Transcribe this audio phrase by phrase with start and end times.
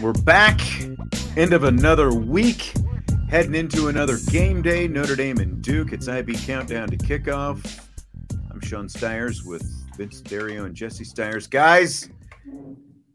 [0.00, 0.60] We're back.
[1.36, 2.72] End of another week.
[3.28, 4.86] Heading into another game day.
[4.86, 5.92] Notre Dame and Duke.
[5.92, 7.84] It's IB Countdown to Kickoff.
[8.48, 11.48] I'm Sean Stiers with Vince Dario and Jesse Stiers.
[11.48, 12.10] Guys,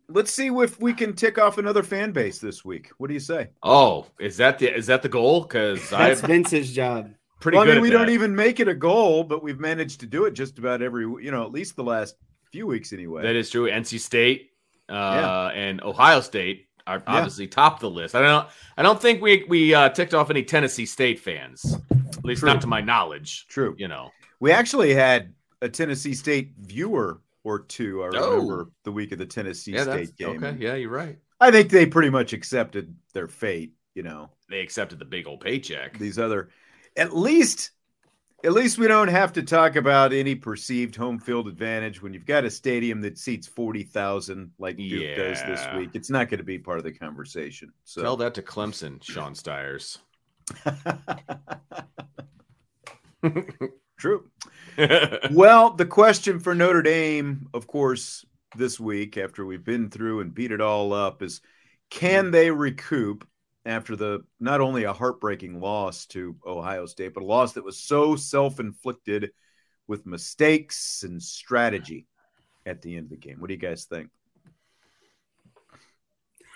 [0.10, 2.90] let's see if we can tick off another fan base this week.
[2.98, 3.52] What do you say?
[3.64, 5.44] Oh, is that the is that the goal?
[5.44, 7.14] Because that's Vince's job.
[7.40, 7.98] Pretty well, I mean, we that.
[7.98, 11.04] don't even make it a goal, but we've managed to do it just about every,
[11.24, 12.16] you know, at least the last
[12.52, 13.22] few weeks anyway.
[13.22, 13.70] That is true.
[13.70, 14.50] NC State
[14.90, 15.48] uh, yeah.
[15.58, 17.52] and Ohio State are obviously yeah.
[17.52, 18.16] top the list.
[18.16, 22.26] I don't I don't think we we uh, ticked off any Tennessee State fans, at
[22.26, 22.50] least True.
[22.50, 23.48] not to my knowledge.
[23.48, 23.76] True.
[23.78, 28.04] You know, we actually had a Tennessee State viewer or two.
[28.04, 28.72] I remember oh.
[28.84, 30.44] the week of the Tennessee yeah, State game.
[30.44, 31.18] Okay, yeah, you're right.
[31.40, 33.74] I think they pretty much accepted their fate.
[33.96, 35.98] You know, they accepted the big old paycheck.
[35.98, 36.50] These other,
[36.98, 37.72] at least
[38.44, 42.26] at least we don't have to talk about any perceived home field advantage when you've
[42.26, 45.16] got a stadium that seats 40,000 like Duke yeah.
[45.16, 45.92] does this week.
[45.94, 47.72] It's not going to be part of the conversation.
[47.86, 50.00] So tell that to Clemson, Sean Stiers.
[53.98, 54.30] True.
[55.32, 58.26] well, the question for Notre Dame, of course,
[58.58, 61.40] this week after we've been through and beat it all up is
[61.90, 62.32] can hmm.
[62.32, 63.26] they recoup
[63.66, 67.80] after the not only a heartbreaking loss to Ohio State, but a loss that was
[67.80, 69.32] so self-inflicted
[69.88, 72.08] with mistakes and strategy
[72.66, 73.40] at the end of the game.
[73.40, 74.10] What do you guys think?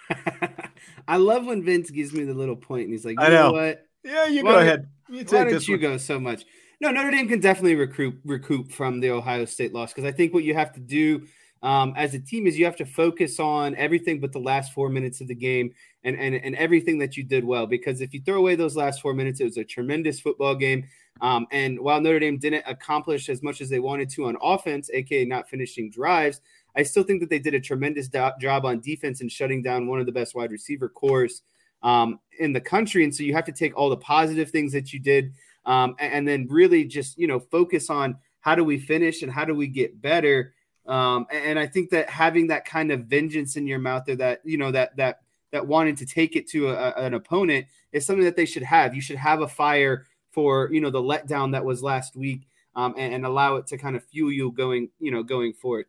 [1.07, 3.47] I love when Vince gives me the little point and he's like, I know.
[3.47, 3.85] know what?
[4.03, 4.87] Yeah, you why go ahead.
[5.09, 5.81] You why don't you one.
[5.81, 6.45] go so much?
[6.79, 10.33] No, Notre Dame can definitely recoup recoup from the Ohio State loss because I think
[10.33, 11.25] what you have to do
[11.63, 14.89] um, as a team is you have to focus on everything but the last four
[14.89, 15.71] minutes of the game
[16.03, 17.65] and, and, and everything that you did well.
[17.65, 20.85] Because if you throw away those last four minutes, it was a tremendous football game.
[21.21, 24.89] Um, and while Notre Dame didn't accomplish as much as they wanted to on offense,
[24.93, 26.41] aka not finishing drives,
[26.75, 29.87] I still think that they did a tremendous do- job on defense and shutting down
[29.87, 31.41] one of the best wide receiver cores
[31.81, 33.03] um, in the country.
[33.03, 35.33] And so you have to take all the positive things that you did
[35.65, 39.31] um, and, and, then really just you know focus on how do we finish and
[39.31, 40.53] how do we get better.
[40.87, 44.41] Um, and I think that having that kind of vengeance in your mouth, there, that
[44.43, 45.21] you know that that
[45.51, 48.95] that wanted to take it to a, an opponent, is something that they should have.
[48.95, 52.93] You should have a fire for you know the letdown that was last week, um,
[52.97, 55.87] and, and allow it to kind of fuel you going you know going forward.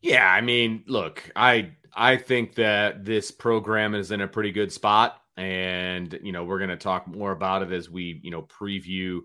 [0.00, 4.72] Yeah, I mean, look, I I think that this program is in a pretty good
[4.72, 8.42] spot, and you know we're going to talk more about it as we you know
[8.42, 9.20] preview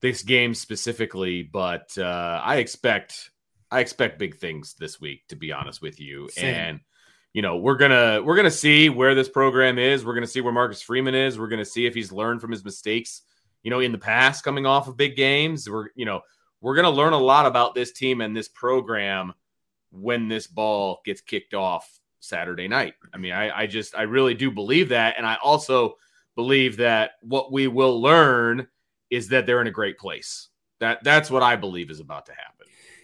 [0.00, 1.42] this game specifically.
[1.42, 3.30] But uh, I expect
[3.70, 6.28] I expect big things this week, to be honest with you.
[6.30, 6.54] Same.
[6.54, 6.80] And
[7.32, 10.04] you know, we're gonna we're gonna see where this program is.
[10.04, 11.38] We're gonna see where Marcus Freeman is.
[11.38, 13.22] We're gonna see if he's learned from his mistakes,
[13.62, 15.68] you know, in the past coming off of big games.
[15.70, 16.22] We're you know,
[16.60, 19.32] we're gonna learn a lot about this team and this program
[19.92, 22.94] when this ball gets kicked off Saturday night.
[23.12, 25.14] I mean, I, I just I really do believe that.
[25.16, 25.96] And I also
[26.36, 28.66] believe that what we will learn
[29.10, 30.48] is that they're in a great place.
[30.78, 32.59] That that's what I believe is about to happen.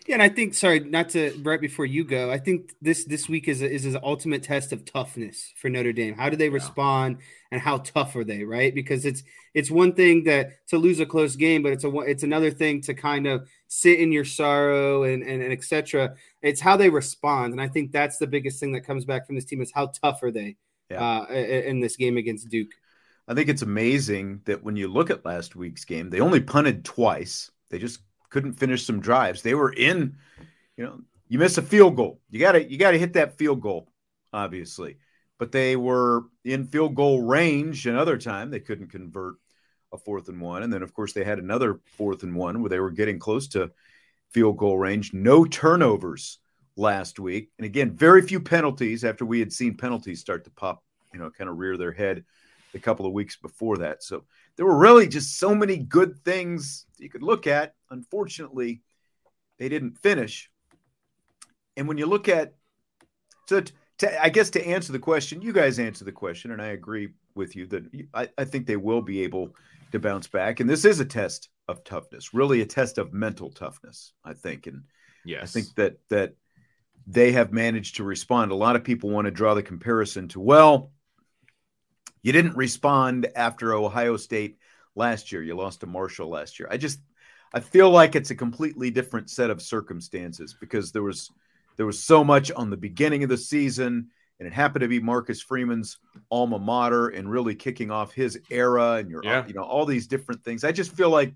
[0.07, 2.31] Yeah, and I think sorry, not to right before you go.
[2.31, 5.93] I think this this week is a, is an ultimate test of toughness for Notre
[5.93, 6.15] Dame.
[6.15, 6.55] How do they yeah.
[6.55, 7.19] respond,
[7.51, 8.45] and how tough are they?
[8.45, 11.91] Right, because it's it's one thing that to lose a close game, but it's a
[12.01, 16.15] it's another thing to kind of sit in your sorrow and and, and etc.
[16.41, 19.35] It's how they respond, and I think that's the biggest thing that comes back from
[19.35, 20.57] this team is how tough are they
[20.89, 21.03] yeah.
[21.03, 22.73] uh, in this game against Duke.
[23.29, 26.85] I think it's amazing that when you look at last week's game, they only punted
[26.85, 27.51] twice.
[27.71, 27.99] They just
[28.31, 29.43] couldn't finish some drives.
[29.43, 30.17] They were in,
[30.77, 32.21] you know, you miss a field goal.
[32.31, 33.89] You got to you got to hit that field goal,
[34.33, 34.99] obviously.
[35.39, 38.51] but they were in field goal range another time.
[38.51, 39.35] They couldn't convert
[39.93, 40.63] a fourth and one.
[40.63, 43.49] And then, of course, they had another fourth and one where they were getting close
[43.49, 43.71] to
[44.31, 45.13] field goal range.
[45.13, 46.39] No turnovers
[46.77, 47.51] last week.
[47.59, 50.83] And again, very few penalties after we had seen penalties start to pop,
[51.13, 52.25] you know, kind of rear their head
[52.75, 54.03] a couple of weeks before that.
[54.03, 54.25] So
[54.57, 57.75] there were really just so many good things you could look at.
[57.91, 58.83] Unfortunately,
[59.59, 60.51] they didn't finish.
[61.77, 62.55] And when you look at,
[63.49, 63.63] so
[63.99, 67.11] to, I guess to answer the question, you guys answer the question, and I agree
[67.35, 67.85] with you that
[68.15, 69.55] I, I think they will be able
[69.93, 70.61] to bounce back.
[70.61, 74.67] And this is a test of toughness, really a test of mental toughness, I think.
[74.67, 74.83] And
[75.25, 75.43] yes.
[75.43, 76.35] I think that that
[77.07, 78.51] they have managed to respond.
[78.51, 80.91] A lot of people want to draw the comparison to, well,
[82.23, 84.59] you didn't respond after Ohio State
[84.95, 85.43] last year.
[85.43, 86.69] You lost to Marshall last year.
[86.71, 87.01] I just
[87.53, 91.31] I feel like it's a completely different set of circumstances because there was
[91.77, 94.09] there was so much on the beginning of the season
[94.39, 95.99] and it happened to be Marcus Freeman's
[96.31, 99.47] alma mater and really kicking off his era and your yeah.
[99.47, 100.65] you know all these different things.
[100.65, 101.35] I just feel like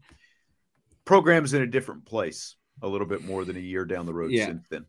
[1.04, 4.30] programs in a different place a little bit more than a year down the road
[4.30, 4.46] yeah.
[4.46, 4.86] since then.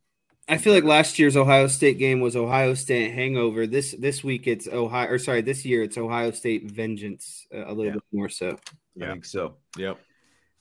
[0.52, 3.66] I feel like last year's Ohio State game was Ohio State hangover.
[3.66, 7.70] This this week it's Ohio or sorry, this year it's Ohio State vengeance uh, a
[7.70, 7.94] little yeah.
[7.94, 8.58] bit more so.
[8.94, 9.08] Yeah.
[9.08, 9.56] I think so.
[9.78, 9.98] Yep.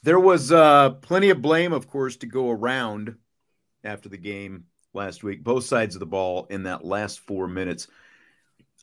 [0.05, 3.17] There was uh, plenty of blame, of course, to go around
[3.83, 7.89] after the game last week, both sides of the ball in that last four minutes.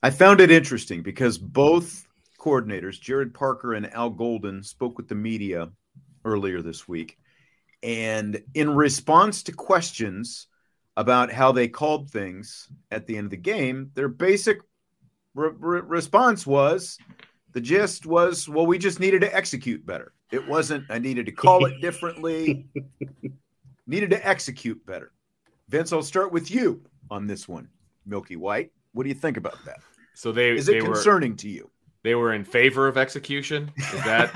[0.04, 2.06] I found it interesting because both
[2.38, 5.70] coordinators, Gerad Parker and Al Golden, spoke with the media
[6.26, 7.18] earlier this week.
[7.82, 10.48] And in response to questions
[10.98, 14.58] about how they called things at the end of the game, their basic
[15.36, 16.98] re- re- response was
[17.54, 20.12] the gist was, well, we just needed to execute better.
[20.32, 22.66] It wasn't, I needed to call it differently,
[23.88, 25.14] needed to execute better.
[25.70, 27.70] Vince, I'll start with you on this one.
[28.06, 29.80] Milky White, what do you think about that?
[30.16, 31.70] So they is it they concerning were, to you?
[32.08, 33.70] They were in favor of execution.
[33.76, 34.32] Is that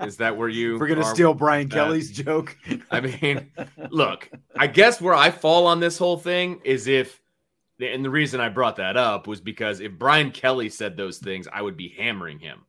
[0.00, 0.78] is that where you?
[0.78, 2.56] We're gonna steal Brian Kelly's joke.
[2.90, 3.50] I mean,
[3.90, 7.20] look, I guess where I fall on this whole thing is if,
[7.78, 11.46] and the reason I brought that up was because if Brian Kelly said those things,
[11.52, 12.60] I would be hammering him.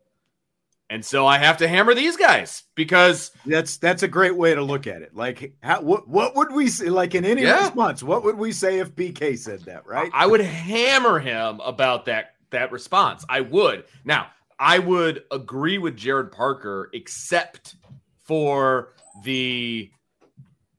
[0.89, 4.61] And so I have to hammer these guys because that's that's a great way to
[4.61, 5.15] look at it.
[5.15, 6.89] Like, how, what what would we say?
[6.89, 7.61] Like in any yeah.
[7.61, 9.87] response, what would we say if BK said that?
[9.87, 10.11] Right?
[10.13, 13.25] I would hammer him about that that response.
[13.29, 13.85] I would.
[14.05, 14.27] Now,
[14.59, 17.75] I would agree with Gerad Parker, except
[18.23, 19.91] for the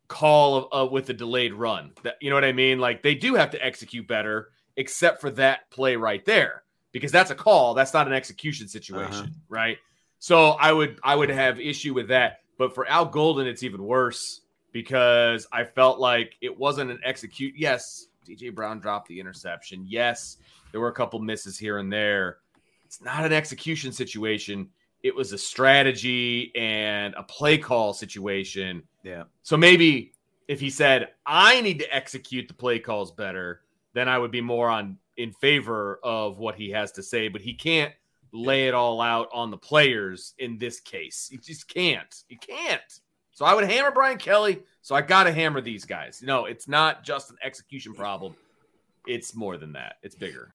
[0.08, 1.92] call of, uh, with the delayed run.
[2.02, 2.78] That you know what I mean?
[2.78, 7.30] Like they do have to execute better, except for that play right there, because that's
[7.30, 7.74] a call.
[7.74, 9.30] That's not an execution situation, uh-huh.
[9.48, 9.78] right?
[10.18, 12.40] So I would I would have issue with that.
[12.58, 14.40] But for Al Golden, it's even worse
[14.72, 17.54] because I felt like it wasn't an execute.
[17.56, 19.84] Yes, DJ Brown dropped the interception.
[19.86, 20.38] Yes,
[20.72, 22.38] there were a couple misses here and there.
[22.84, 24.68] It's not an execution situation.
[25.02, 28.82] It was a strategy and a play call situation.
[29.02, 29.24] Yeah.
[29.42, 30.12] So maybe
[30.48, 33.60] if he said, I need to execute the play calls better,
[33.92, 37.28] then I would be more on in favor of what he has to say.
[37.28, 37.92] But he can't
[38.32, 41.28] lay it all out on the players in this case.
[41.30, 42.24] You just can't.
[42.28, 43.00] You can't.
[43.32, 44.62] So I would hammer Brian Kelly.
[44.82, 46.22] So I got to hammer these guys.
[46.24, 48.34] No, it's not just an execution problem.
[49.06, 49.96] It's more than that.
[50.02, 50.54] It's bigger.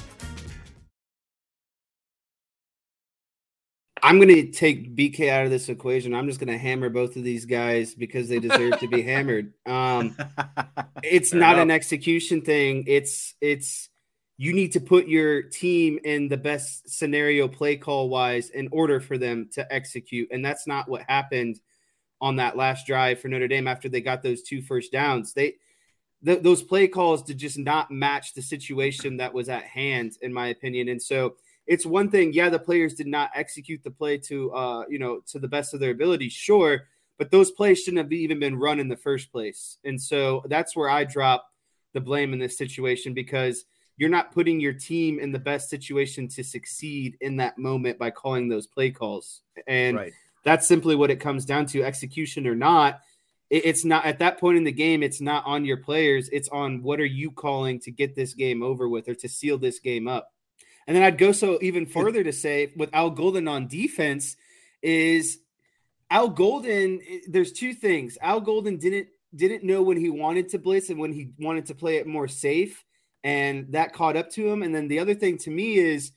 [4.03, 6.13] I'm going to take BK out of this equation.
[6.15, 9.53] I'm just going to hammer both of these guys because they deserve to be hammered.
[9.65, 10.17] Um,
[11.03, 11.63] it's Fair not enough.
[11.63, 12.85] an execution thing.
[12.87, 13.89] It's it's
[14.37, 18.99] you need to put your team in the best scenario play call wise in order
[18.99, 21.59] for them to execute, and that's not what happened
[22.19, 25.33] on that last drive for Notre Dame after they got those two first downs.
[25.33, 25.55] They
[26.25, 30.33] th- those play calls did just not match the situation that was at hand, in
[30.33, 31.35] my opinion, and so
[31.67, 35.21] it's one thing yeah the players did not execute the play to uh you know
[35.25, 36.87] to the best of their ability sure
[37.21, 39.77] but those plays shouldn't have even been run in the first place.
[39.83, 41.51] And so that's where i drop
[41.93, 43.65] the blame in this situation because
[43.95, 48.09] you're not putting your team in the best situation to succeed in that moment by
[48.09, 49.41] calling those play calls.
[49.67, 50.13] And right.
[50.43, 53.01] that's simply what it comes down to execution or not.
[53.51, 56.81] It's not at that point in the game it's not on your players it's on
[56.81, 60.07] what are you calling to get this game over with or to seal this game
[60.07, 60.31] up
[60.87, 64.35] and then I'd go so even further to say with Al Golden on defense
[64.81, 65.39] is
[66.09, 66.99] Al Golden.
[67.07, 68.17] eh, There's two things.
[68.21, 71.75] Al Golden didn't didn't know when he wanted to blitz and when he wanted to
[71.75, 72.83] play it more safe,
[73.23, 74.63] and that caught up to him.
[74.63, 76.11] And then the other thing to me is,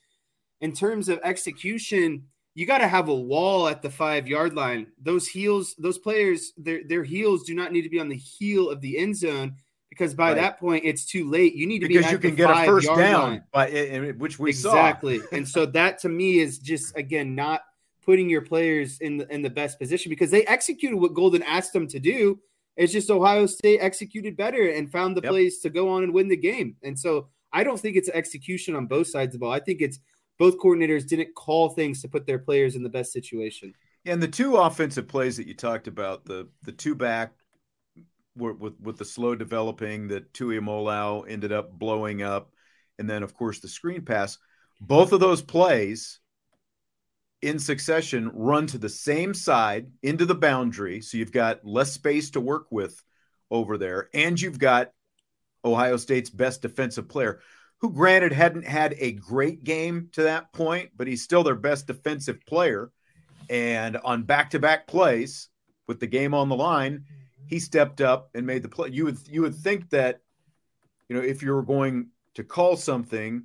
[0.61, 2.25] in terms of execution,
[2.57, 4.87] you got to have a wall at the five yard line.
[5.01, 8.71] Those heels, those players, their their heels do not need to be on the heel
[8.71, 9.57] of the end zone
[9.95, 10.37] because by Right.
[10.37, 11.55] that point it's too late.
[11.55, 14.39] You need to Because be you can get a first down, line eh, eh, which
[14.39, 14.71] we saw.
[14.71, 17.63] exactly and so that to me is just again not
[18.05, 21.73] putting your players in the in the best position because they executed what golden asked
[21.73, 22.39] them to do
[22.77, 25.31] it's just ohio state executed better and found the Yep.
[25.31, 28.75] plays to go on and win the game and so i don't think it's execution
[28.77, 29.99] on both sides of the ball i think it's
[30.39, 33.73] both coordinators didn't call things to put their players in the best situation
[34.05, 37.33] And the two offensive plays that you talked about, the the two back
[38.37, 42.53] with with the slow developing that Tuimoloau ended up blowing up,
[42.99, 44.39] and then of course the screen pass.
[44.81, 46.21] Both of those plays
[47.43, 52.31] in succession run to the same side into the boundary, so you've got less space
[52.31, 53.03] to work with
[53.51, 54.91] over there, and you've got
[55.65, 57.41] Ohio State's best defensive player,
[57.79, 61.87] who granted hadn't had a great game to that point, but he's still their best
[61.87, 62.91] defensive player.
[63.51, 65.49] And on back-to-back plays
[65.87, 67.05] with the game on the line,
[67.47, 68.91] he stepped up and made the play.
[68.91, 70.21] You would you would think that,
[71.09, 73.45] you know, if you were going to call something,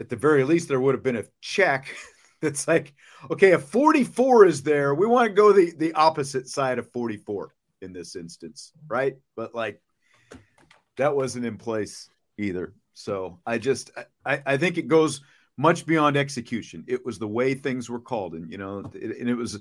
[0.00, 1.94] at the very least there would have been a check
[2.40, 2.94] that's like,
[3.30, 7.54] okay, if 44 is there, we want to go the the opposite side of 44
[7.82, 9.16] in this instance, right?
[9.36, 9.80] But like
[10.96, 12.74] that wasn't in place either.
[12.94, 13.90] So I just
[14.24, 15.22] I, I think it goes
[15.56, 16.84] much beyond execution.
[16.86, 19.60] It was the way things were called, and you know, it, and it was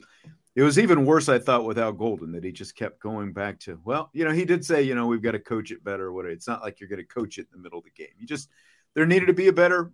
[0.55, 1.29] it was even worse.
[1.29, 4.45] I thought without Golden that he just kept going back to well, you know, he
[4.45, 6.11] did say you know we've got to coach it better.
[6.11, 8.13] What it's not like you're going to coach it in the middle of the game.
[8.17, 8.49] You just
[8.93, 9.91] there needed to be a better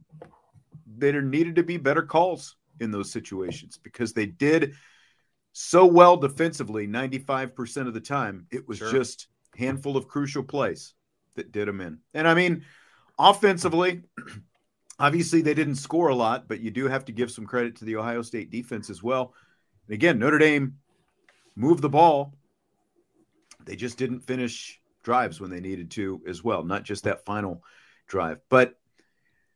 [0.86, 4.74] there needed to be better calls in those situations because they did
[5.54, 8.48] so well defensively 95% of the time.
[8.52, 8.92] It was Sure.
[8.92, 10.94] just handful of crucial plays
[11.36, 12.00] that did them in.
[12.14, 12.66] And I mean,
[13.18, 14.02] offensively,
[15.00, 17.86] obviously they didn't score a lot, but you do have to give some credit to
[17.86, 19.34] the Ohio State defense as well.
[19.88, 20.76] And again, Notre Dame
[21.56, 22.34] moved the ball.
[23.66, 27.64] They just didn't finish drives when they needed to as well, not just that final
[28.08, 28.40] drive.
[28.50, 28.76] But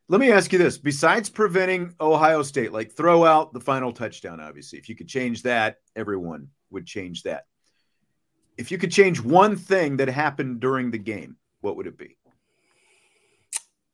[0.07, 4.39] let me ask you this besides preventing Ohio State, like throw out the final touchdown,
[4.39, 4.79] obviously.
[4.79, 7.45] If you could change that, everyone would change that.
[8.57, 12.17] If you could change one thing that happened during the game, what would it be?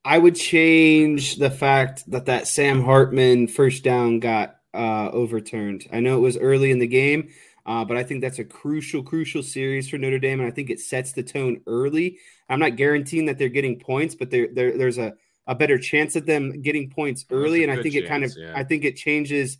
[0.10, 5.86] I would change the fact that that Sam Hartman first down got uh, overturned.
[5.94, 7.30] I know it was early in the game,
[7.64, 10.72] uh, but I think that's a crucial, crucial series for Notre Dame, and I think
[10.72, 12.18] it sets the tone early.
[12.50, 15.14] I'm not guaranteeing that they're getting points, but there, there there's a,
[15.46, 18.54] a better chance of them getting points early, and I think it kind of yeah.
[18.56, 19.60] I think it changes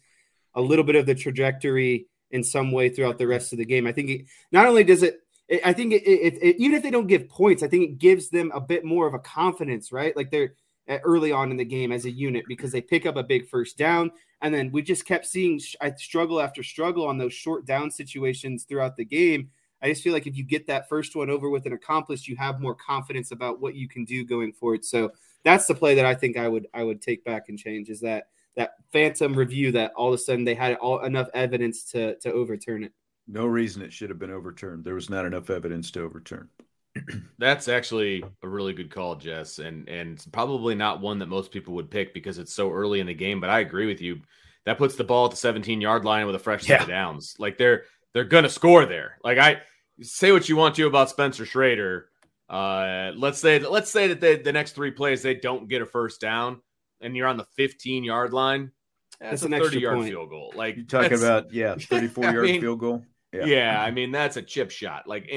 [0.56, 3.86] a little bit of the trajectory in some way throughout the rest of the game.
[3.86, 5.20] I think it not only does it-
[5.66, 8.30] I think it, it, it, even if they don't give points, I think it gives
[8.30, 10.16] them a bit more of a confidence, right?
[10.16, 10.54] Like they're
[10.88, 13.48] uh, early on in the game as a unit because they pick up a big
[13.48, 17.66] first down, and then we just kept seeing I struggle after struggle on those short
[17.66, 19.50] down situations throughout the game.
[19.82, 22.36] I just feel like if you get that first one over with and accomplished, you
[22.36, 24.84] have more confidence about what you can do going forward.
[24.84, 25.14] So
[25.44, 28.02] that's the play that I think I would I would take back and change is
[28.02, 32.16] that that phantom review that all of a sudden they had all enough evidence to
[32.20, 32.94] to overturn it.
[33.32, 34.84] No reason it should have been overturned.
[34.84, 36.50] There was not enough evidence to overturn.
[37.38, 41.76] That's actually a really good call, Jess, and and probably not one that most people
[41.76, 43.40] would pick because it's so early in the game.
[43.40, 44.22] But I agree with you.
[44.66, 47.36] That puts the ball at the 17 yard line with a fresh set of downs.
[47.38, 47.84] Like they're
[48.14, 49.20] they're gonna score there.
[49.24, 49.62] Like I
[50.02, 52.10] say what you want to about Spencer Schrader.
[52.50, 55.84] Uh, let's say that let's say that they, the next three plays they don't get
[55.84, 56.62] a first down,
[57.00, 58.72] and you're on the 15 yard line.
[59.20, 60.10] That's, That's a an 30 extra yard point.
[60.10, 60.54] field goal.
[60.56, 63.04] Like You talking about yeah, 34 I yard mean, field goal?
[63.34, 63.46] Yeah.
[63.46, 63.82] Yeah.
[63.82, 65.08] I mean that's a chip shot.
[65.08, 65.30] Like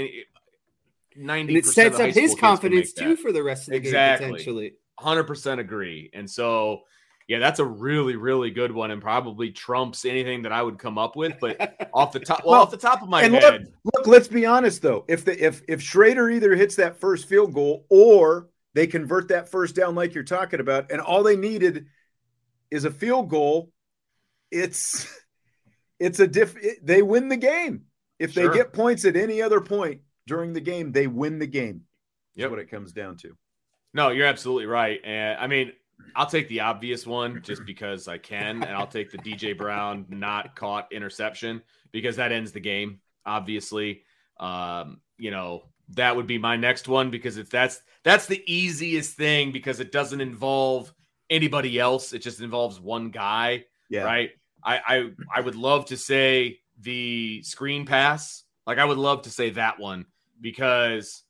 [1.16, 3.76] 90% it sets up his school kids can confidence too for the rest of the
[3.76, 4.26] Exactly.
[4.26, 4.74] game potentially.
[5.00, 6.10] 100% agree.
[6.14, 6.82] And so,
[7.28, 10.96] yeah, that's a really, really good one and probably trumps anything that I would come
[10.98, 11.34] up with.
[11.40, 14.06] But off the top, well, Well, off the top of my and look, head, look,
[14.06, 15.04] let's be honest though.
[15.08, 19.48] If the if if Schrader either hits that first field goal or they convert that
[19.50, 21.86] first down like you're talking about, and all they needed
[22.70, 23.70] is a field goal,
[24.50, 25.06] it's
[26.02, 26.56] it's a diff.
[26.56, 27.82] It, they win the game.
[28.18, 31.82] If they get points at any other point during the game, they win the game.
[32.34, 32.50] That's Yep.
[32.50, 33.36] what it comes down to.
[33.94, 35.00] no, you're absolutely right.
[35.04, 35.72] And I mean,
[36.16, 40.06] I'll take the obvious one just because I can, and I'll take the DJ Brown
[40.08, 43.00] not caught interception because that ends the game.
[43.26, 44.02] Obviously,
[44.40, 49.14] um, you know that would be my next one because it's that's that's the easiest
[49.14, 50.92] thing because it doesn't involve
[51.28, 52.12] anybody else.
[52.12, 53.64] It just involves one guy.
[53.90, 54.04] Yeah.
[54.04, 54.30] right?
[54.64, 58.44] I, I I would love to say the screen pass.
[58.66, 60.06] Like I would love to say that one
[60.40, 61.22] because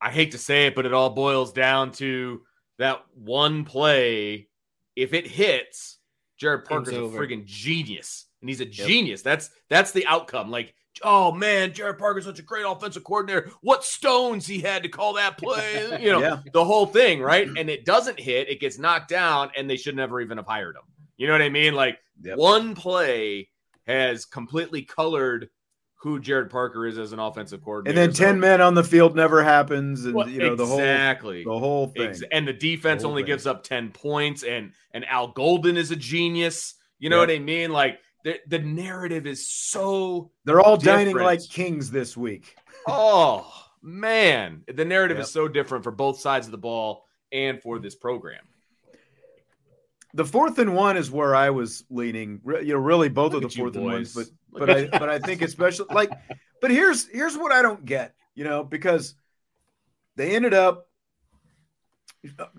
[0.00, 2.42] I hate to say it, but it all boils down to
[2.78, 4.48] that one play.
[4.96, 5.98] If it hits,
[6.40, 9.22] Gerad Parker's a friggin' genius, and he's a genius.
[9.22, 10.50] That's that's the outcome.
[10.50, 13.50] Like, oh man, Gerad Parker's such a great offensive coordinator.
[13.62, 15.98] What stones he had to call that play?
[16.02, 16.40] You know, Yeah.
[16.52, 17.48] the whole thing, right?
[17.56, 20.76] And it doesn't hit, it gets knocked down, and they should never even have hired
[20.76, 20.82] him.
[21.16, 21.74] You know what I mean?
[21.74, 22.38] Like Yep.
[22.38, 23.48] one play
[23.86, 25.48] has completely colored
[25.96, 27.98] who Gerad Parker is as an offensive coordinator.
[27.98, 30.04] And then So- 10 men on the field never happens.
[30.04, 31.44] And Well, you know, the whole exactly.
[31.44, 32.10] the whole thing.
[32.10, 33.28] Ex- and the defense The only thing.
[33.28, 36.74] gives up 10 points and and Al Golden is a genius.
[36.98, 37.28] You know Yep.
[37.28, 37.72] what I mean?
[37.72, 42.54] Like the, the narrative is so They're all dining like kings this week.
[42.86, 43.50] oh
[43.82, 45.24] man, the narrative Yep.
[45.26, 48.42] is so different for both sides of the ball and for this program.
[50.14, 52.40] The fourth and one is where I was leaning.
[52.42, 55.08] Re- You know, really both Look of the fourth and ones, but but I but
[55.08, 56.10] I think especially like,
[56.60, 58.14] but here's here's what I don't get.
[58.34, 59.14] You know, because
[60.16, 60.88] they ended up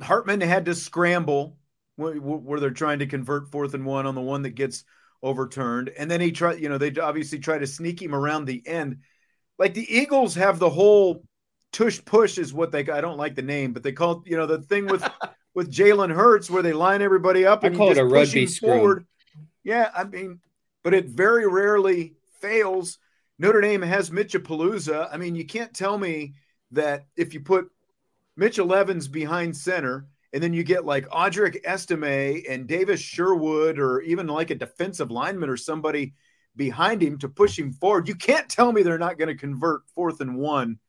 [0.01, 1.57] Hartman had to scramble
[1.95, 4.83] where, where they're trying to convert fourth and one on the one that gets
[5.23, 6.59] overturned, and then he tried.
[6.59, 8.97] You know, they obviously try to sneak him around the end.
[9.57, 11.23] Like the Eagles have the whole
[11.71, 12.81] tush push is what they.
[12.81, 15.03] I don't like the name, but they call it, you know the thing with
[15.55, 18.11] with Jalen Hurts where they line everybody up and you call it just a push
[18.27, 19.07] rugby him forward.
[19.63, 20.39] Yeah, I mean,
[20.83, 22.99] but it very rarely fails.
[23.39, 25.09] Notre Dame has Mitchapalooza.
[25.11, 26.35] I mean, you can't tell me
[26.71, 27.69] that if you put
[28.37, 34.01] Mitchell Evans behind center and then you get like Audric Estime and Davis Sherwood or
[34.01, 36.13] even like a defensive lineman or somebody
[36.55, 39.81] behind him to push him forward, you can't tell me they're not going to convert
[39.95, 40.79] fourth and one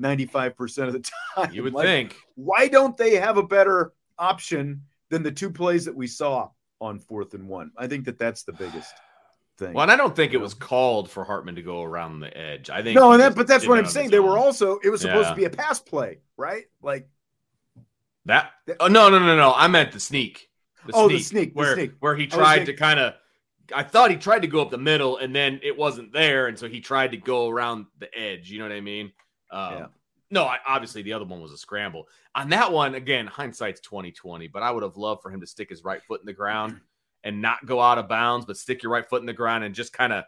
[0.00, 1.52] 95% of the time.
[1.52, 2.16] You would Like, think.
[2.34, 6.48] why don't they have a better option than the two plays that we saw
[6.80, 7.72] on fourth and one?
[7.76, 8.92] I think that that's the biggest
[9.58, 9.74] thing.
[9.74, 12.70] Well, and I don't think it was called for Hartman to go around the edge.
[12.70, 14.10] I think no, and that, but that's what I'm saying.
[14.10, 15.30] They were also it was supposed Yeah.
[15.34, 16.64] to be a pass play, right?
[16.82, 17.08] Like
[18.26, 19.52] That oh no no no no!
[19.54, 20.48] I meant the sneak.
[20.86, 21.92] The Oh, the sneak, the sneak.
[22.00, 23.14] where he tried to kind of.
[23.74, 26.58] I thought he tried to go up the middle, and then it wasn't there, and
[26.58, 28.50] so he tried to go around the edge.
[28.50, 29.12] You know what I mean?
[29.50, 29.86] Um, Yeah.
[30.32, 32.08] No, I, obviously the other one was a scramble.
[32.34, 34.48] On that one, again, hindsight's twenty twenty.
[34.48, 36.80] But I would have loved for him to stick his right foot in the ground
[37.22, 39.74] and not go out of bounds, but stick your right foot in the ground and
[39.74, 40.24] just kind of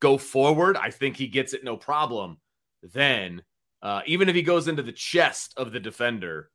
[0.00, 0.78] go forward.
[0.78, 2.38] I think he gets it no problem.
[2.82, 3.42] Then,
[3.82, 6.50] uh, even if he goes into the chest of the defender,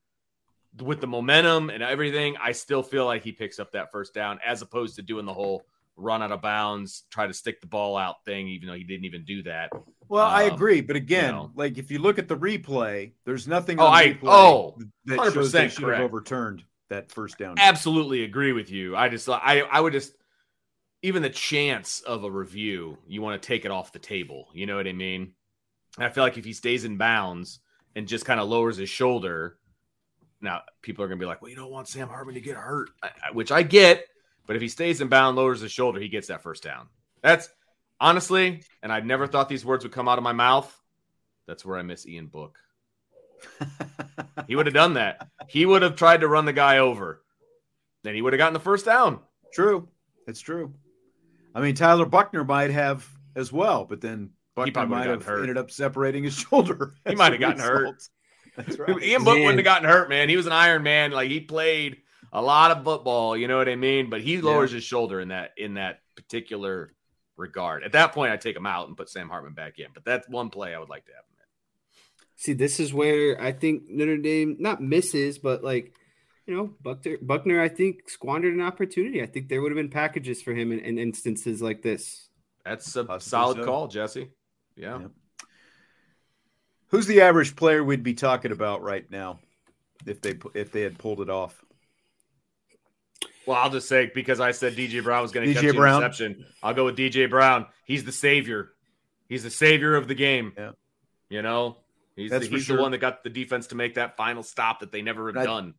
[0.81, 4.39] with the momentum and everything, I still feel like he picks up that first down
[4.43, 5.65] as opposed to doing the whole
[5.97, 9.05] run out of bounds, try to stick the ball out thing, even though he didn't
[9.05, 9.71] even do that.
[10.07, 11.51] Well, I Um, agree, but again, know.
[11.55, 15.33] like if you look at the replay, there's nothing Oh, on I- replay oh, that
[15.33, 17.55] shows they should have overturned that first down.
[17.59, 18.95] Absolutely agree with you.
[18.95, 20.13] I just, I, I would just,
[21.03, 24.47] even the chance of a review, you want to take it off the table.
[24.53, 25.33] You know what I mean?
[25.97, 27.59] And I feel like if he stays in bounds
[27.95, 29.57] and just kind of lowers his shoulder,
[30.41, 32.55] now people are going to be like, well, you don't want Sam Hartman to get
[32.55, 34.05] hurt, I, I- which I get.
[34.47, 36.87] But if he stays in bound, lowers his shoulder, he gets that first down.
[37.21, 37.49] That's
[37.99, 40.75] honestly, and I never thought these words would come out of my mouth.
[41.47, 42.57] That's where I miss Ian Book.
[44.47, 45.27] He would have done that.
[45.47, 47.21] He would have tried to run the guy over.
[48.03, 49.19] Then he would have gotten the first down.
[49.53, 49.87] True,
[50.27, 50.73] it's true.
[51.53, 55.41] I mean, Tyler Buchner might have as well, but then Buchner might would've hurt.
[55.41, 56.93] ended up separating his shoulder.
[57.07, 58.01] He might have gotten hurt.
[58.57, 59.01] That's right.
[59.01, 59.45] Ian Book Man.
[59.45, 60.27] wouldn't have gotten hurt, man.
[60.27, 61.11] He was an Iron Man.
[61.11, 61.97] Like he played
[62.31, 63.35] a lot of football.
[63.35, 64.09] You know what I mean?
[64.09, 66.93] But he lowers his shoulder in that in that particular
[67.37, 67.83] regard.
[67.83, 69.87] At that point, I take him out and put Sam Hartman back in.
[69.93, 72.27] But that's one play I would like to have him in.
[72.37, 75.93] See, this is where I think Notre Dame not misses, but like
[76.47, 79.21] you know, Buckner, Buchner, I think squandered an opportunity.
[79.21, 82.29] I think there would have been packages for him in, in instances like this.
[82.65, 83.65] That's a Possibly solid so.
[83.65, 84.29] call, Jesse.
[84.75, 84.99] Yeah.
[84.99, 85.11] Yep.
[86.87, 89.39] Who's the average player we'd be talking about right now
[90.05, 91.63] if they if they had pulled it off?
[93.45, 95.97] Well, I'll just say because I said DJ Brown was going to catch Brown.
[95.97, 96.45] interception.
[96.61, 97.65] I'll go with DJ Brown.
[97.85, 98.71] He's the savior.
[99.27, 100.53] He's the savior of the game.
[100.57, 100.71] Yeah.
[101.29, 101.77] You know,
[102.15, 102.75] he's, the, he's sure.
[102.75, 105.37] the one that got the defense to make that final stop that they never have
[105.37, 105.73] I, done.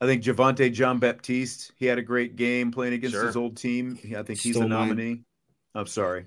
[0.00, 3.26] I think Javontae Jean-Baptiste, he had a great game playing against sure.
[3.26, 3.98] his old team.
[4.16, 5.08] I think he's Still a nominee.
[5.08, 5.24] Mine.
[5.74, 6.26] I'm sorry.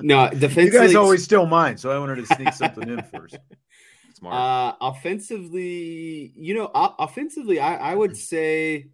[0.00, 3.38] no, defensively, you guys always steal mine, so I wanted to sneak something in first.
[4.14, 4.34] Smart.
[4.34, 8.88] Uh, offensively, you know, offensively, I, I would say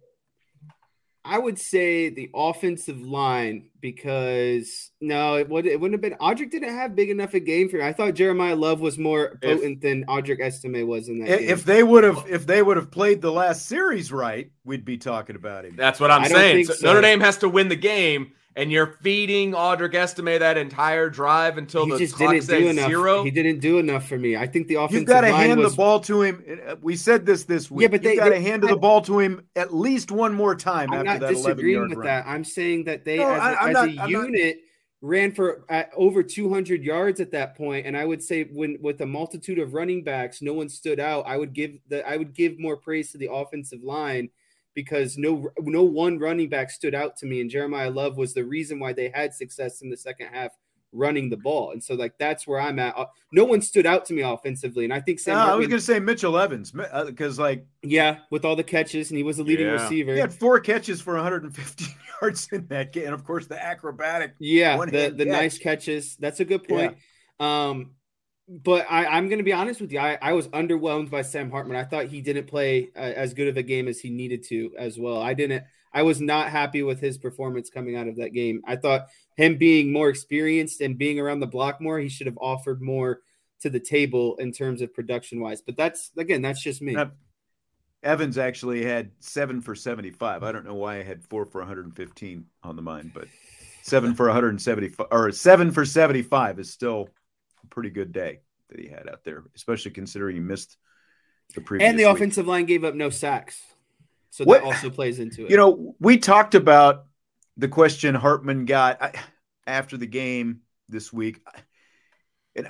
[1.25, 6.19] I would say the offensive line because no, it would it wouldn't have been.
[6.19, 7.83] Audric didn't have big enough a game for me.
[7.83, 11.29] I thought Jeremiyah Love was more potent if, than Audric Estime was in that.
[11.29, 14.85] If, if they would have, if they would have played the last series right, we'd
[14.85, 15.75] be talking about him.
[15.75, 16.65] That's what I'm I saying.
[16.65, 16.85] So so.
[16.85, 21.57] Notre Dame has to win the game, and you're feeding Audric Estime that entire drive
[21.57, 22.87] until he the just clock didn't enough.
[22.89, 23.23] zero.
[23.23, 24.37] He didn't do enough for me.
[24.37, 25.01] I think the offensive.
[25.01, 25.71] You've got to hand was...
[25.71, 26.43] the ball to him.
[26.65, 27.83] Uh, we said this this week.
[27.83, 30.91] Yeah, but they got to hand the ball to him at least one more time.
[30.93, 32.05] I'm after not disagreeing with run.
[32.05, 32.25] that.
[32.27, 34.55] I'm saying that they, no, as, I, as not, a I'm unit.
[34.55, 34.61] Not...
[35.01, 39.01] Ran for uh, over 200 yards at that point, and I would say when with
[39.01, 41.25] a multitude of running backs, no one stood out.
[41.27, 44.29] I would give the I would give more praise to the offensive line
[44.75, 48.43] because no no one running back stood out to me, and Jeremiyah Love was the
[48.43, 50.51] reason why they had success in the second half
[50.95, 51.71] running the ball.
[51.71, 52.97] And so like that's where I'm at.
[52.97, 55.35] Uh, no one stood out to me offensively, and I think Sam.
[55.35, 58.55] No, Hartman, I was going to say Mitchell Evans because uh, like yeah, with all
[58.55, 59.73] the catches, and he was a leading yeah.
[59.73, 60.13] receiver.
[60.13, 61.85] He had four catches for 150
[62.21, 64.33] yards in that game, and of course the acrobatic.
[64.39, 65.27] Yeah, the the catch.
[65.27, 66.15] nice catches.
[66.17, 66.97] That's a good point.
[67.39, 67.67] Yeah.
[67.67, 67.91] Um,
[68.47, 69.99] but I, am going to be honest with you.
[69.99, 71.77] I, I, was underwhelmed by Sam Hartman.
[71.77, 74.71] I thought he didn't play uh, as good of a game as he needed to
[74.77, 75.19] as well.
[75.19, 75.63] I didn't.
[75.91, 78.61] I was not happy with his performance coming out of that game.
[78.67, 82.37] I thought him being more experienced and being around the block more, he should have
[82.39, 83.21] offered more
[83.61, 85.61] to the table in terms of production wise.
[85.61, 86.95] But that's again, that's just me.
[88.03, 90.43] Evans actually had seven for 75.
[90.43, 93.27] I don't know why I had four for 115 on the mind, but
[93.81, 97.09] seven for 175 or seven for 75 is still
[97.65, 100.77] pretty good day that he had out there, especially considering he missed
[101.53, 101.89] the previous.
[101.89, 102.15] And the week.
[102.15, 103.61] offensive line gave up no sacks,
[104.29, 105.51] so what, that also plays into it.
[105.51, 107.05] You know, we talked about
[107.57, 109.15] the question Hartman got
[109.67, 111.41] after the game this week,
[112.55, 112.67] and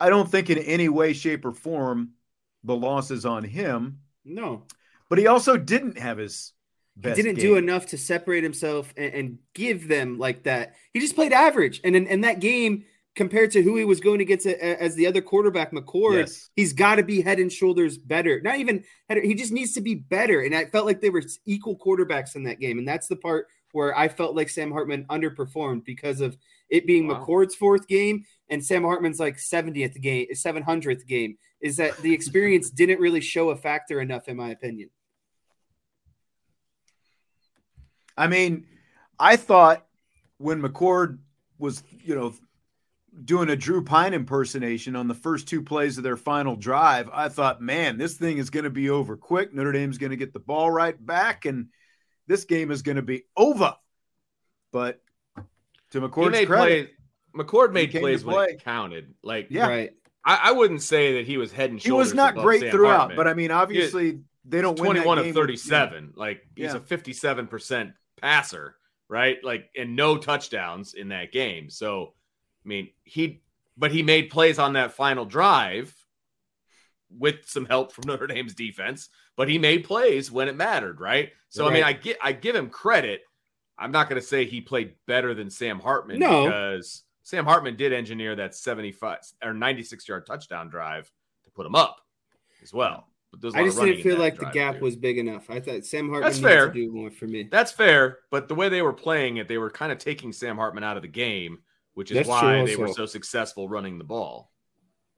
[0.00, 2.10] I don't think in any way, shape, or form
[2.64, 4.00] the loss is on him.
[4.24, 4.64] No,
[5.08, 6.52] but he also didn't have his
[7.02, 7.44] he didn't game.
[7.44, 10.74] do enough to separate himself and, and, give them like that.
[10.92, 12.86] He just played average, and in, in that game,
[13.18, 16.50] compared to who he was going against uh, as the other quarterback, McCord, yes.
[16.54, 18.40] he's got to be head and shoulders better.
[18.40, 20.40] Not even head, he just needs to be better.
[20.40, 22.78] And I felt like they were equal quarterbacks in that game.
[22.78, 26.38] And that's the part where I felt like Sam Hartman underperformed because of
[26.70, 27.26] it being wow.
[27.26, 31.36] McCord's fourth game and Sam Hartman's like 70th game, 700th game.
[31.60, 34.90] Is that the experience didn't really show a factor enough, in my opinion.
[38.16, 38.66] I mean,
[39.18, 39.84] I thought
[40.38, 41.18] when McCord
[41.58, 42.32] was, you know,
[43.24, 47.28] doing a Drew Pyne impersonation on the first two plays of their final drive, I
[47.28, 49.52] thought, man, this thing is going to be over quick.
[49.52, 51.68] Notre Dame's going to get the ball right back, and
[52.26, 53.76] this game is going to be over.
[54.72, 55.00] But
[55.90, 56.90] to McCord's credit,
[57.34, 58.34] play, McCord made plays play.
[58.34, 59.14] when it counted.
[59.22, 59.90] Like, yeah, right.
[60.24, 62.08] I, I, wouldn't say that he was head and shoulders.
[62.08, 63.16] He was not great Sam throughout, Hartman.
[63.16, 64.90] but I mean, obviously they don't win.
[64.90, 66.06] 21 of 37.
[66.08, 66.76] With, like he's yeah.
[66.76, 68.76] a 57 percent passer,
[69.08, 69.38] right?
[69.42, 71.70] Like, and no touchdowns in that game.
[71.70, 72.08] So I
[72.68, 73.42] mean, he
[73.76, 75.94] but he made plays on that final drive
[77.10, 81.30] with some help from Notre Dame's defense, but he made plays when it mattered, right?
[81.48, 81.70] So right.
[81.70, 83.22] I mean, I get I give him credit.
[83.78, 86.44] I'm not going to say he played better than Sam Hartman no.
[86.44, 91.10] because Sam Hartman did engineer that 75 or 96 yard touchdown drive
[91.44, 92.00] to put him up
[92.62, 93.06] as well.
[93.54, 95.50] I just didn't feel like the gap was big enough.
[95.50, 96.68] I thought Sam Hartman That's fair.
[96.68, 97.46] to do more for me.
[97.50, 100.56] That's fair, but the way they were playing it, they were kind of taking Sam
[100.56, 101.58] Hartman out of the game
[101.98, 104.52] which is That's why they were so successful running the ball.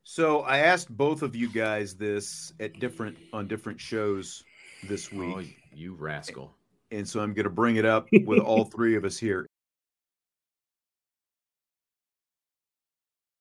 [0.03, 4.43] So I asked both of you guys this at different on different shows
[4.88, 5.59] this oh, week.
[5.61, 6.57] Oh, you rascal.
[6.90, 9.47] And so I'm going to bring it up with all three of us here.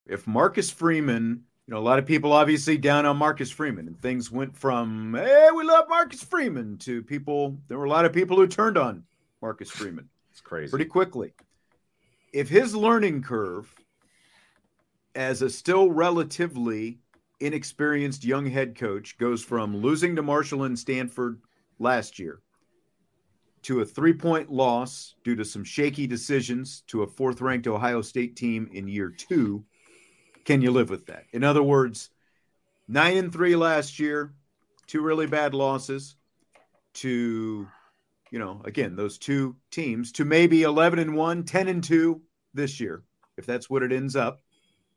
[0.04, 3.98] If Marcus Freeman, you know, a lot of people obviously down on Marcus Freeman, and
[4.02, 8.12] things went from, hey, we love Marcus Freeman to people, there were a lot of
[8.12, 9.04] people who turned on
[9.40, 10.10] Marcus Freeman.
[10.30, 10.68] It's crazy.
[10.68, 11.32] Pretty quickly.
[12.32, 13.74] If his learning curve
[15.14, 17.00] as a still relatively
[17.40, 21.40] inexperienced young head coach goes from losing to Marshall and Stanford
[21.78, 22.40] last year
[23.62, 28.02] to a three point loss due to some shaky decisions to a fourth ranked Ohio
[28.02, 29.64] State team in year two,
[30.44, 31.24] can you live with that?
[31.32, 32.10] In other words,
[32.88, 34.32] nine and three last year,
[34.86, 36.16] two really bad losses
[36.94, 37.68] to,
[38.30, 42.20] you know, again, those two teams to maybe 11 and 1, 10 and 2
[42.54, 43.02] this year,
[43.36, 44.40] if that's what it ends up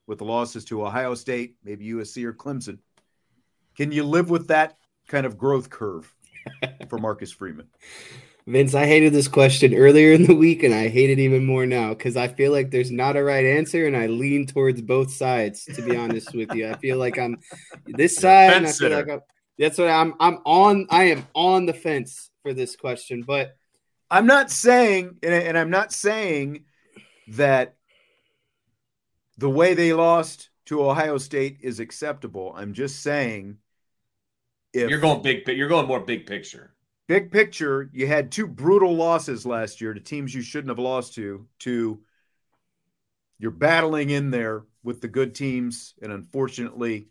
[0.05, 2.77] with the losses to Ohio State, maybe USC or Clemson.
[3.75, 6.13] Can you live with that kind of growth curve
[6.89, 7.67] for Marcus Freeman?
[8.45, 11.65] Vince, I hated this question earlier in the week, and I hate it even more
[11.65, 15.11] now because I feel like there's not a right answer, and I lean towards both
[15.13, 15.63] sides.
[15.63, 17.37] To be honest with you, I feel like I'm
[17.87, 19.21] this side, and I feel like I'm,
[19.57, 20.15] that's what I'm.
[20.19, 20.87] I'm on.
[20.89, 23.58] I am on the fence for this question, but
[24.12, 26.65] I'm not saying, and I'm not saying
[27.29, 27.77] that
[29.38, 32.53] the way they lost to Ohio State is acceptable.
[32.56, 33.58] I'm just saying
[34.73, 36.73] if you're going big, you're going more big picture.
[37.08, 41.15] Big picture, you had two brutal losses last year to teams you shouldn't have lost
[41.15, 41.47] to.
[41.60, 41.99] To
[43.39, 47.10] you're battling in there with the good teams, and unfortunately,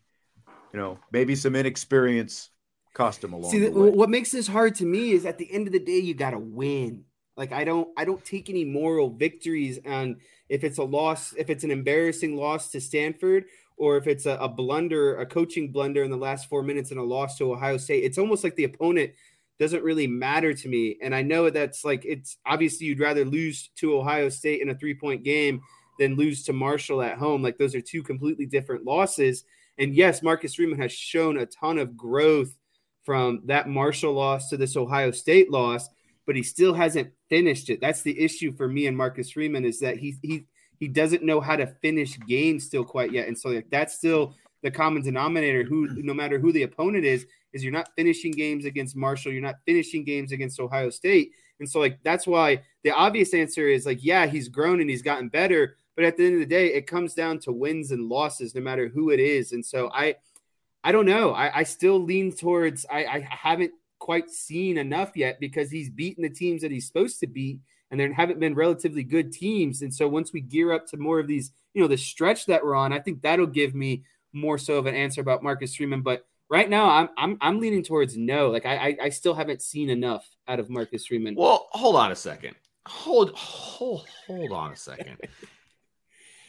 [0.73, 2.51] you know, maybe some inexperience
[2.92, 3.50] cost them along.
[3.50, 6.14] See, what makes this hard to me is at the end of the day, you
[6.14, 7.05] got to win.
[7.37, 10.16] Like I don't, I don't take any moral victories on
[10.48, 13.44] if it's a loss, if it's an embarrassing loss to Stanford,
[13.76, 17.00] or if it's a, a blunder, a coaching blunder in the last four minutes and
[17.00, 18.05] a loss to Ohio State.
[18.05, 19.12] It's almost like the opponent
[19.59, 20.98] doesn't really matter to me.
[21.02, 24.74] And I know that's like it's obviously you'd rather lose to Ohio State in a
[24.74, 25.62] three point game
[25.98, 27.42] than lose to Marshall at home.
[27.42, 29.44] Like those are two completely different losses.
[29.78, 32.55] And yes, Marcus Freeman has shown a ton of growth
[33.05, 35.88] from that Marshall loss to this Ohio State loss
[36.27, 37.81] but he still hasn't finished it.
[37.81, 40.47] That's the issue for me and Marcus Freeman is that he he
[40.79, 43.29] he doesn't know how to finish games still quite yet.
[43.29, 47.27] And so like that's still the common denominator who no matter who the opponent is
[47.53, 51.33] is you're not finishing games against Marshall, you're not finishing games against Ohio State.
[51.61, 55.03] And so like that's why the obvious answer is like yeah, he's grown and he's
[55.03, 58.09] gotten better, but at the end of the day it comes down to wins and
[58.09, 59.53] losses no matter who it is.
[59.53, 60.17] And so I
[60.85, 61.33] I don't know.
[61.33, 66.23] I, I still lean towards I, I haven't quite seen enough yet because he's beaten
[66.23, 67.61] the teams that he's supposed to beat
[67.92, 69.83] and there haven't been relatively good teams.
[69.83, 72.64] And so once we gear up to more of these, you know, the stretch that
[72.64, 76.01] we're on, I think that'll give me more so of an answer about Marcus Freeman.
[76.01, 78.51] But right now, I'm I'm I'm leaning towards no.
[78.51, 81.35] Like I I, I still haven't seen enough out of Marcus Freeman.
[81.35, 82.57] Well, hold on a second.
[82.87, 85.18] Hold hold hold on a second.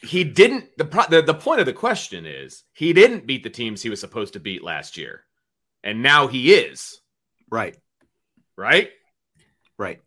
[0.04, 3.82] he didn't the, the the point of the question is he didn't beat the teams
[3.82, 5.24] he was supposed to beat last year.
[5.84, 7.00] And now he is.
[7.50, 7.78] Right.
[8.58, 8.92] Right?
[9.78, 10.02] Right.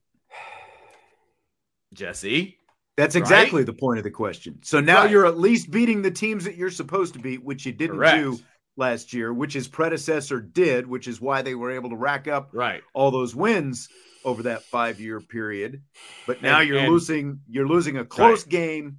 [1.92, 2.58] Jesse.
[2.96, 3.66] That's exactly right?
[3.66, 4.60] the point of the question.
[4.62, 5.10] So now right.
[5.10, 8.16] you're at least beating the teams that you're supposed to beat, which you didn't Correct.
[8.16, 8.38] do
[8.78, 12.50] last year, which his predecessor did, which is why they were able to rack up
[12.52, 12.82] right.
[12.94, 13.88] all those wins
[14.24, 15.82] over that five year period.
[16.26, 18.50] But now and, you're and, losing you're losing a close right.
[18.50, 18.98] game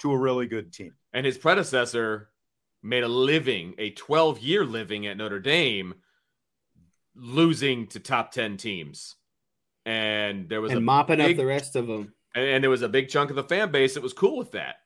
[0.00, 0.94] to a really good team.
[1.12, 2.30] And his predecessor
[2.82, 5.94] made a living, a 12 year living at Notre Dame
[7.16, 9.16] losing to top 10 teams.
[9.86, 12.14] And there was and mopping big, up the rest of them.
[12.34, 14.52] And, and there was a big chunk of the fan base that was cool with
[14.52, 14.76] that.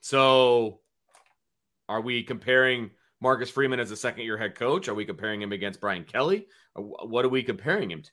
[0.00, 0.80] So
[1.88, 4.88] are we comparing Marcus Freeman as a second year head coach?
[4.88, 6.46] Are we comparing him against Brian Kelly?
[6.74, 8.10] What are we comparing him to?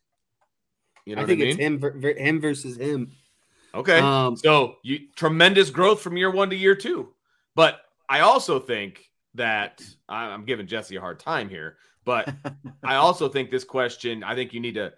[1.06, 1.50] You know I think I mean?
[1.50, 3.12] it's him, him versus him.
[3.74, 4.00] Okay.
[4.00, 7.14] Um, so you tremendous growth from year one to year two.
[7.56, 11.78] But I also think that I'm giving Jesse a hard time here.
[12.06, 12.34] But
[12.84, 14.94] I also think this question, I think you need to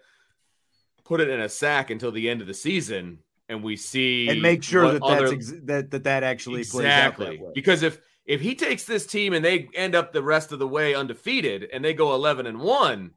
[1.04, 4.40] put it in a sack until the end of the season and we see and
[4.40, 5.26] make sure that other...
[5.26, 7.38] ex- that, that that actually exactly.
[7.38, 10.52] plays out because if if he takes this team and they end up the rest
[10.52, 13.10] of the way undefeated and they go 11 and 1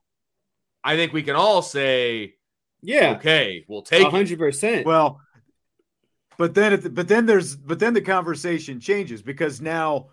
[0.84, 2.36] i think we can all say
[2.82, 4.86] yeah okay we'll take 100% it.
[4.86, 5.22] well
[6.38, 10.08] but then but then there's but then the conversation changes because now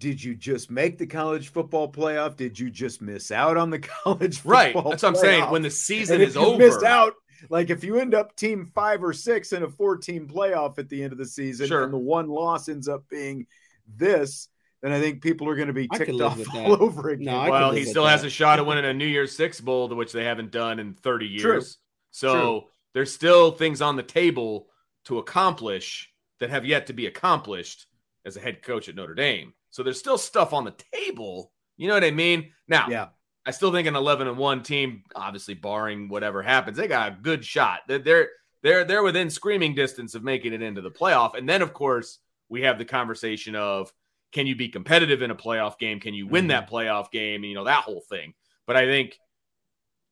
[0.00, 2.36] did you just make the college football playoff?
[2.36, 4.74] Did you just miss out on the college right?
[4.74, 5.50] That's what I'm saying.
[5.50, 7.14] When the season is over, missed out.
[7.50, 11.02] Like if you end up team five or six in a four-team playoff at the
[11.02, 11.84] end of the season, sure.
[11.84, 13.46] and the one loss ends up being
[13.86, 14.48] this,
[14.82, 17.26] then I think people are going to be ticked off all over again.
[17.26, 20.12] No, well, he still has a shot at winning a New Year's Six bowl, which
[20.12, 21.42] they haven't done in 30 years.
[21.42, 21.62] True.
[22.10, 22.62] So True.
[22.94, 24.68] there's still things on the table
[25.04, 27.86] to accomplish that have yet to be accomplished
[28.24, 29.52] as a head coach at Notre Dame.
[29.70, 31.52] So there's still stuff on the table.
[31.76, 32.50] You know what I mean?
[32.66, 33.08] Now, yeah.
[33.46, 37.16] I still think an 11 and 1 team, obviously barring whatever happens, they got a
[37.22, 37.80] good shot.
[37.88, 38.28] They're, they're
[38.62, 41.36] they're they're within screaming distance of making it into the playoff.
[41.36, 43.92] And then of course we have the conversation of
[44.32, 46.00] can you be competitive in a playoff game?
[46.00, 46.48] Can you win mm-hmm.
[46.48, 47.44] that playoff game?
[47.44, 48.34] You know that whole thing.
[48.66, 49.18] But I think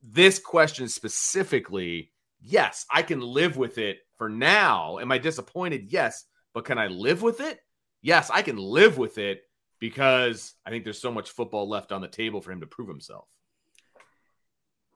[0.03, 4.99] this question specifically, yes, I can live with it for now.
[4.99, 5.93] Am I disappointed?
[5.93, 6.25] Yes,
[6.55, 7.61] but can I live with it?
[8.03, 9.43] Yes, I can live with it
[9.79, 12.89] because I think there's so much football left on the table for him to prove
[12.89, 13.27] himself.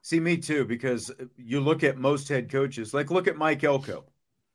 [0.02, 4.04] See, me too, because you look at most head coaches, like look at Mike Elko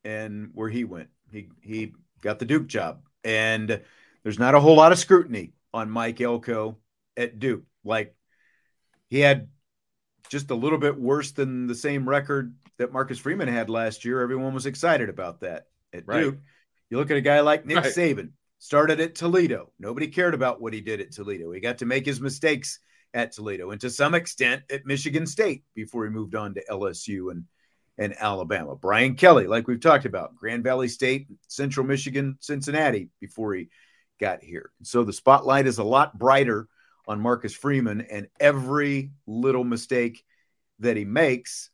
[0.03, 1.09] and where he went.
[1.31, 3.01] He he got the Duke job.
[3.23, 3.81] And
[4.23, 6.77] there's not a whole lot of scrutiny on Mike Elko
[7.15, 7.63] at Duke.
[7.83, 8.15] Like
[9.07, 9.49] he had
[10.29, 14.21] just a little bit worse than the same record that Marcus Freeman had last year.
[14.21, 16.21] Everyone was excited about that at right.
[16.21, 16.37] Duke.
[16.89, 17.85] You look at a guy like Nick right.
[17.85, 19.71] Saban, started at Toledo.
[19.79, 21.51] Nobody cared about what he did at Toledo.
[21.51, 22.79] He got to make his mistakes
[23.13, 27.31] at Toledo and to some extent at Michigan State before he moved on to LSU
[27.31, 27.45] and
[27.97, 28.75] and Alabama.
[28.75, 33.69] Brian Kelly, like we've talked about, Grand Valley State, Central Michigan, Cincinnati before he
[34.19, 34.71] got here.
[34.83, 36.67] So the spotlight is a lot brighter
[37.07, 40.23] on Marcus Freeman and every little mistake
[40.79, 41.69] that he makes.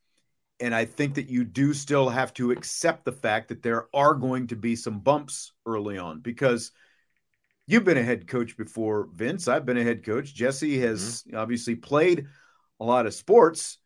[0.62, 4.13] And I think that you do still have to accept the fact that there are
[4.13, 6.71] going to be some bumps early on because
[7.71, 9.47] You've been a head coach before, Vince.
[9.47, 10.34] I've been a head coach.
[10.34, 11.38] Jesse has mm-hmm.
[11.38, 12.28] obviously played
[12.82, 13.78] a lot of sports.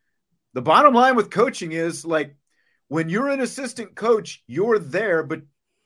[0.54, 2.34] The bottom line with coaching is like
[2.88, 5.42] when you're an assistant coach, you're there, but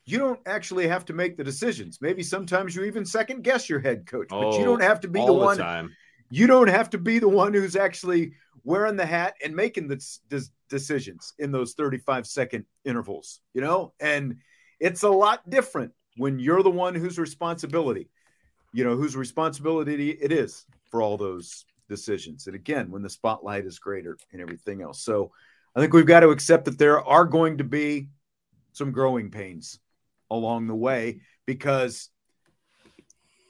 [0.06, 1.98] you don't actually have to make the decisions.
[2.00, 5.08] Maybe sometimes you even second guess your head coach, but oh, you don't have to
[5.08, 5.58] be the one.
[5.58, 5.94] Time.
[6.30, 8.32] You don't have to be the one who's actually
[8.64, 13.92] wearing the hat and making the decisions in those 35 second intervals, you know?
[14.00, 14.36] And
[14.78, 18.08] it's a lot different when you're the one whose responsibility,
[18.72, 22.46] you know, whose responsibility it is for all those decisions.
[22.46, 25.02] And again, when the spotlight is greater and everything else.
[25.02, 25.32] So
[25.74, 28.08] I think we've got to accept that there are going to be
[28.72, 29.78] some growing pains
[30.30, 32.08] along the way because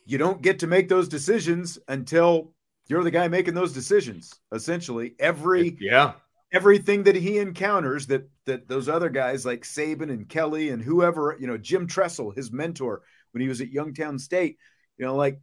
[0.07, 2.53] you don't get to make those decisions until
[2.90, 4.35] you're the guy making those decisions.
[4.53, 6.12] Essentially, every yeah
[6.53, 11.37] everything that he encounters that that those other guys like Saban and Kelly and whoever,
[11.38, 14.59] you know, Jim Tressel, his mentor when he was at Youngstown State,
[14.98, 15.40] you know, like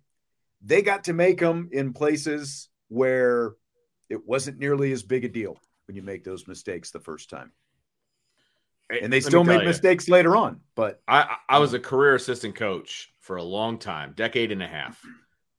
[0.61, 3.53] they got to make them in places where
[4.09, 5.57] it wasn't nearly as big a deal
[5.87, 7.51] when you make those mistakes the first time.
[8.89, 13.11] And they still make mistakes later on, but I I was a career assistant coach
[13.19, 15.01] for a long time, decade and a half.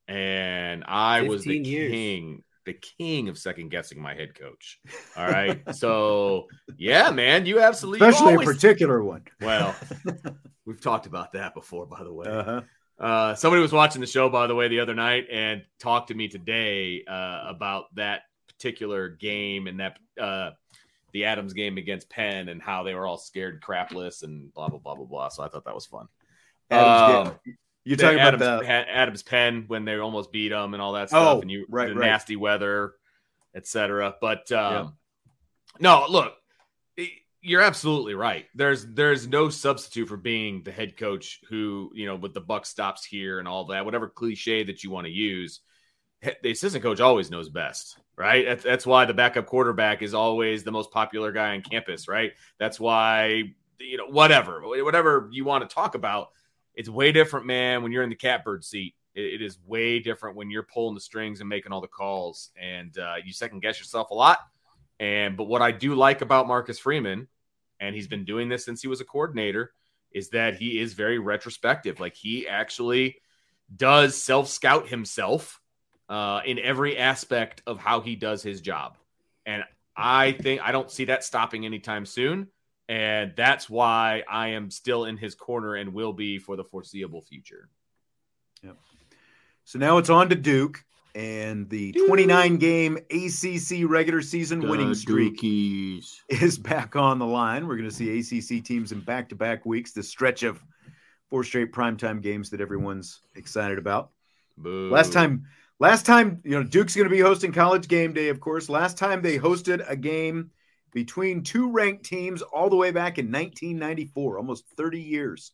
[0.09, 1.91] And I was the years.
[1.91, 4.79] king the king of second guessing my head coach.
[5.17, 5.61] All right.
[5.75, 8.49] so yeah, man, you absolutely especially always...
[8.49, 9.23] a particular one.
[9.41, 9.75] Well,
[10.65, 12.27] we've talked about that before, by the way.
[12.27, 12.61] Uh-huh.
[12.99, 16.13] Uh, somebody was watching the show, by the way, the other night and talked to
[16.13, 20.51] me today uh, about that particular game and that uh,
[21.13, 24.79] the Adams game against Penn and how they were all scared crapless and blah blah
[24.79, 25.29] blah blah blah.
[25.29, 26.07] So I thought that was fun.
[26.69, 30.81] Adams, um, you're talking Adams, about the Adams Penn when they almost beat them and
[30.81, 32.07] all that stuff, oh, and you right, the right.
[32.07, 32.93] nasty weather,
[33.55, 34.15] etc.
[34.19, 34.87] But um, yeah.
[35.79, 36.33] no, look,
[37.41, 38.45] you're absolutely right.
[38.53, 42.65] There's there's no substitute for being the head coach who you know with the buck
[42.65, 45.61] stops here and all that, whatever cliche that you want to use.
[46.43, 48.45] The assistant coach always knows best, right?
[48.45, 52.33] That's, that's why the backup quarterback is always the most popular guy on campus, right?
[52.57, 53.43] That's why
[53.79, 56.31] you know whatever whatever you want to talk about
[56.79, 58.95] it's way different, man, when you're in the catbird seat.
[59.13, 62.51] it, it is way different when you're pulling the strings and making all the calls,
[62.59, 64.39] and uh, you second guess yourself a lot.
[64.97, 67.27] And but what I do like about Marcus Freeman,
[67.81, 69.73] and he's been doing this since he was a coordinator,
[70.13, 71.99] is that he is very retrospective.
[71.99, 73.17] Like he actually
[73.75, 75.59] does self scout himself
[76.07, 78.97] uh, in every aspect of how he does his job.
[79.45, 79.65] And
[79.97, 82.47] I think I don't see that stopping anytime soon.
[82.89, 87.21] And that's why I am still in his corner and will be for the foreseeable
[87.21, 87.69] future.
[88.63, 88.77] Yep.
[89.63, 94.95] So now it's on to Duke and the 29 game ACC regular season the winning
[94.95, 96.15] streak Dukies.
[96.29, 97.67] is back on the line.
[97.67, 100.59] We're going to see ACC teams in back to back weeks, the stretch of
[101.29, 104.09] four straight primetime games that everyone's excited about.
[104.57, 104.89] Boo.
[104.89, 105.45] Last time,
[105.77, 108.67] last time, you know, Duke's going to be hosting college game day, of course.
[108.67, 110.49] Last time they hosted a game
[110.91, 115.51] between two ranked teams all the way back in 1994, almost 30 years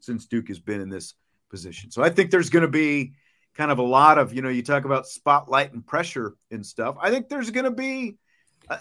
[0.00, 1.14] since Duke has been in this
[1.50, 1.90] position.
[1.90, 3.12] So I think there's going to be
[3.54, 6.96] kind of a lot of, you know, you talk about spotlight and pressure and stuff.
[7.00, 8.16] I think there's going to be
[8.68, 8.78] a,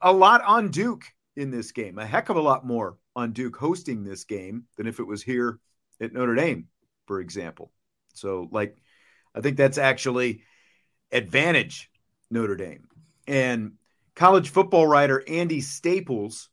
[0.00, 1.04] a, lot on Duke
[1.36, 4.86] in this game, a heck of a lot more on Duke hosting this game than
[4.86, 5.58] if it was here
[6.00, 6.68] at Notre Dame,
[7.06, 7.72] for example.
[8.14, 8.76] So, like,
[9.34, 10.42] I think that's actually
[11.10, 11.90] advantage
[12.30, 12.88] Notre Dame.
[13.26, 13.72] And
[14.14, 16.48] college football writer Andy Staples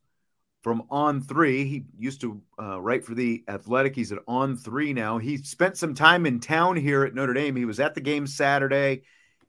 [0.61, 1.65] from On Three.
[1.65, 3.95] He used to uh, write for the Athletic.
[3.95, 5.17] He's at On Three now.
[5.17, 7.55] He spent some time in town here at Notre Dame.
[7.55, 9.03] He was at the game Saturday.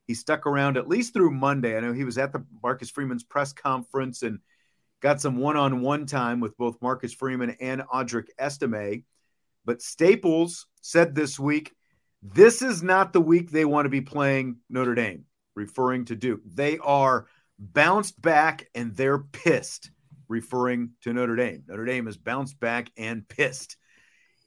[0.06, 1.76] He stuck around at least through Monday.
[1.76, 4.40] I know he was at the Marcus Freeman's press conference and
[5.00, 9.04] got some one-on-one time with both Marcus Freeman and Audric Estime.
[9.64, 11.74] But Staples said this week,
[12.22, 16.40] this is not the week they want to be playing Notre Dame, referring to Duke.
[16.44, 17.26] They are
[17.60, 19.90] bounced back and they're pissed,
[20.28, 21.62] referring to Notre Dame.
[21.68, 23.76] Notre Dame is bounced back and pissed.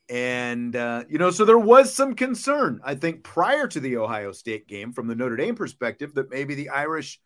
[0.10, 4.32] And, uh, you know, so there was some concern, I think, prior to the Ohio
[4.32, 7.22] State game from the Notre Dame perspective that maybe the Irish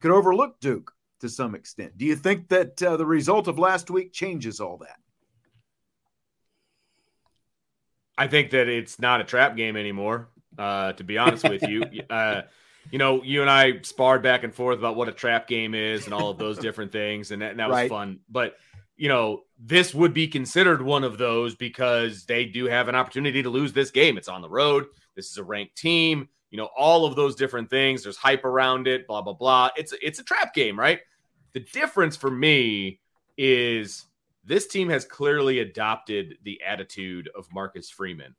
[0.00, 1.98] could overlook Duke to some extent.
[1.98, 4.96] Do you think that uh, the result of last week changes all that?
[8.18, 10.28] I think that it's not a trap game anymore.
[10.58, 12.42] Uh, to be honest with you, uh,
[12.90, 16.04] you know, you and I sparred back and forth about what a trap game is
[16.04, 17.90] and all of those different things, and that, and that was right.
[17.90, 18.20] fun.
[18.28, 18.56] But
[18.96, 23.42] you know, this would be considered one of those because they do have an opportunity
[23.42, 24.16] to lose this game.
[24.16, 24.86] It's on the road.
[25.14, 26.28] This is a ranked team.
[26.50, 28.02] You know, all of those different things.
[28.02, 29.06] There's hype around it.
[29.06, 29.70] Blah blah blah.
[29.76, 31.00] It's it's a trap game, right?
[31.52, 33.00] The difference for me
[33.36, 34.04] is
[34.44, 38.34] this team has clearly adopted the attitude of Marcus Freeman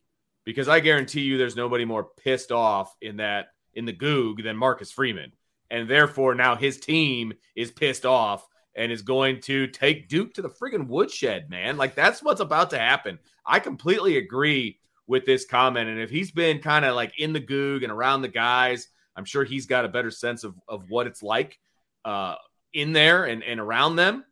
[0.45, 4.57] because I guarantee you there's nobody more pissed off in that in the Gug than
[4.57, 5.31] Marcus Freeman.
[5.69, 10.41] And therefore now his team is pissed off and is going to take Duke to
[10.41, 11.77] the friggin' woodshed, man.
[11.77, 13.19] Like that's what's about to happen.
[13.45, 15.89] I completely agree with this comment.
[15.89, 19.25] And if he's been kind of like in the Gug and around the guys, I'm
[19.25, 21.57] sure he's got a better sense of, of what it's like
[22.05, 22.35] uh,
[22.73, 24.23] in there and, and around them.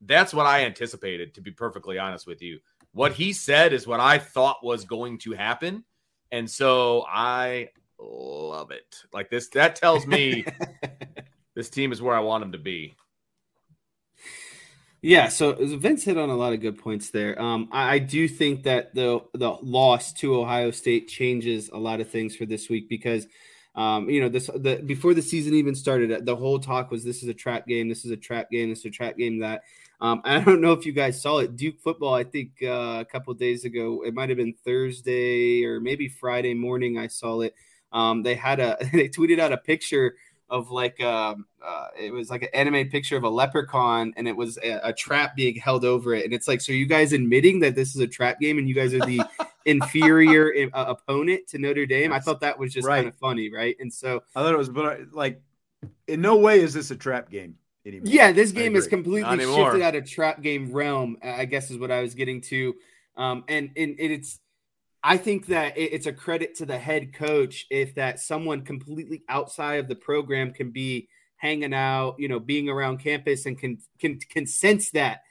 [0.00, 2.60] That's what I anticipated, to be perfectly honest with you.
[2.92, 5.84] What he said is what I thought was going to happen.
[6.30, 9.02] And so I love it.
[9.12, 10.44] Like this, that tells me
[11.54, 12.96] this team is where I want them to be.
[15.00, 17.40] Yeah, so Vince hit on a lot of good points there.
[17.40, 22.00] Um, I, I, do think that the the loss to Ohio State changes a lot
[22.00, 23.28] of things for this week because,
[23.76, 27.22] um, you know, this the before the season even started, the whole talk was this
[27.22, 29.38] is a trap game, this is a trap game, this is a trap game.
[29.38, 29.62] That
[30.00, 31.54] um, I don't know if you guys saw it.
[31.54, 35.78] Duke football, I think uh, a couple days ago, it might have been Thursday or
[35.78, 36.98] maybe Friday morning.
[36.98, 37.54] I saw it.
[37.92, 40.14] Um, they had a they tweeted out a picture
[40.50, 44.36] of like um, uh, it was like an anime picture of a leprechaun and it
[44.36, 47.60] was a, a, trap being held over it and it's like so you guys admitting
[47.60, 49.20] that this is a trap game and you guys are the
[49.66, 52.96] inferior uh, opponent to Notre Dame I thought that was just right.
[52.96, 55.42] kind of funny right and so I thought it was but like
[56.06, 57.56] in no way is this a trap game
[57.88, 58.12] anymore.
[58.12, 61.16] Yeah, this game is completely shifted out of trap game realm.
[61.22, 62.74] I guess is what I was getting to,
[63.16, 64.40] um, and, and it's.
[65.08, 69.80] I think that it's a credit to the head coach if that someone completely outside
[69.80, 74.18] of the program can be hanging out, you know, being around campus and can can
[74.18, 75.22] can sense that.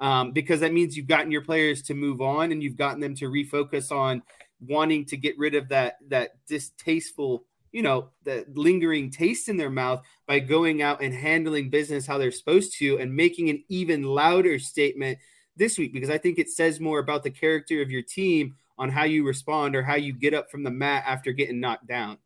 [0.00, 3.14] Um, because that means you've gotten your players to move on and you've gotten them
[3.16, 4.22] to refocus on
[4.58, 9.68] wanting to get rid of that that distasteful you know, the lingering taste in their
[9.68, 14.02] mouth by going out and handling business how they're supposed to and making an even
[14.02, 15.18] louder statement
[15.56, 18.90] this week because I think it says more about the character of your team on
[18.90, 22.18] how you respond or how you get up from the mat after getting knocked down.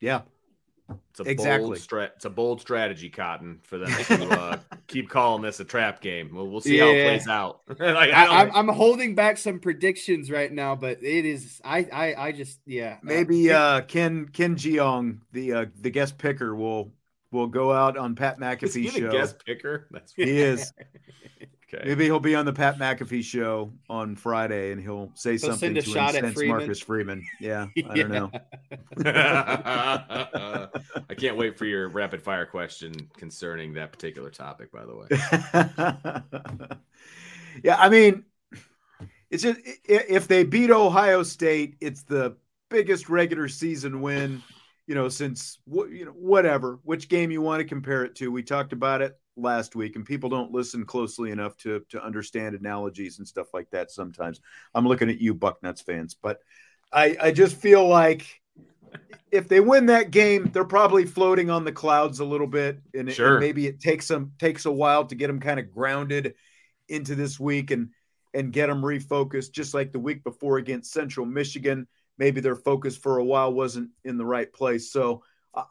[0.00, 0.22] Yeah,
[1.10, 1.68] it's a exactly.
[1.68, 5.64] bold stra- it's a bold strategy, Cotton, for them to uh, keep calling this a
[5.64, 6.34] trap game.
[6.34, 6.84] Well, we'll see yeah.
[6.84, 7.60] how it plays out.
[7.68, 12.32] like, I, am holding back some predictions right now, but it is I I, I
[12.32, 12.98] just yeah.
[13.02, 16.92] Maybe uh, Ken Ken Jeong, the uh, the guest picker, will
[17.30, 19.10] will go out on Pat McAfee show.
[19.10, 19.88] guest picker?
[19.90, 20.72] That's he is.
[21.72, 21.86] Okay.
[21.86, 25.74] Maybe he'll be on the Pat McAfee show on Friday and he'll say he'll something
[25.74, 26.56] to incense Freeman.
[26.56, 27.24] Marcus Freeman.
[27.38, 28.32] Yeah, I don't know.
[31.08, 35.06] I can't wait for your rapid fire question concerning that particular topic, by the way.
[37.62, 38.24] yeah, I mean,
[39.30, 42.36] it's just if they beat Ohio State, it's the
[42.68, 44.42] biggest regular season win,
[44.88, 48.32] you know, since you know whatever which game you want to compare it to.
[48.32, 52.54] We talked about it last week, and people don't listen closely enough to to understand
[52.54, 53.90] analogies and stuff like that.
[53.90, 54.40] Sometimes
[54.74, 56.40] I'm looking at you, Bucknuts fans, but
[56.92, 58.40] I I just feel like
[59.30, 63.10] if they win that game, they're probably floating on the clouds a little bit, and,
[63.12, 63.32] sure.
[63.32, 66.34] and maybe it takes them takes a while to get them kind of grounded
[66.88, 67.90] into this week and
[68.34, 71.86] and get them refocused, just like the week before against Central Michigan.
[72.18, 75.22] Maybe their focus for a while wasn't in the right place, so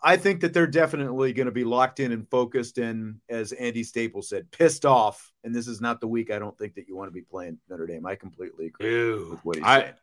[0.03, 3.83] I think that they're definitely going to be locked in and focused and, as Andy
[3.83, 5.31] Staples said, pissed off.
[5.43, 7.59] And this is not the week I don't think that you want to be playing
[7.69, 8.05] Notre Dame.
[8.05, 9.27] I completely agree Ew.
[9.31, 9.95] with what he I, said.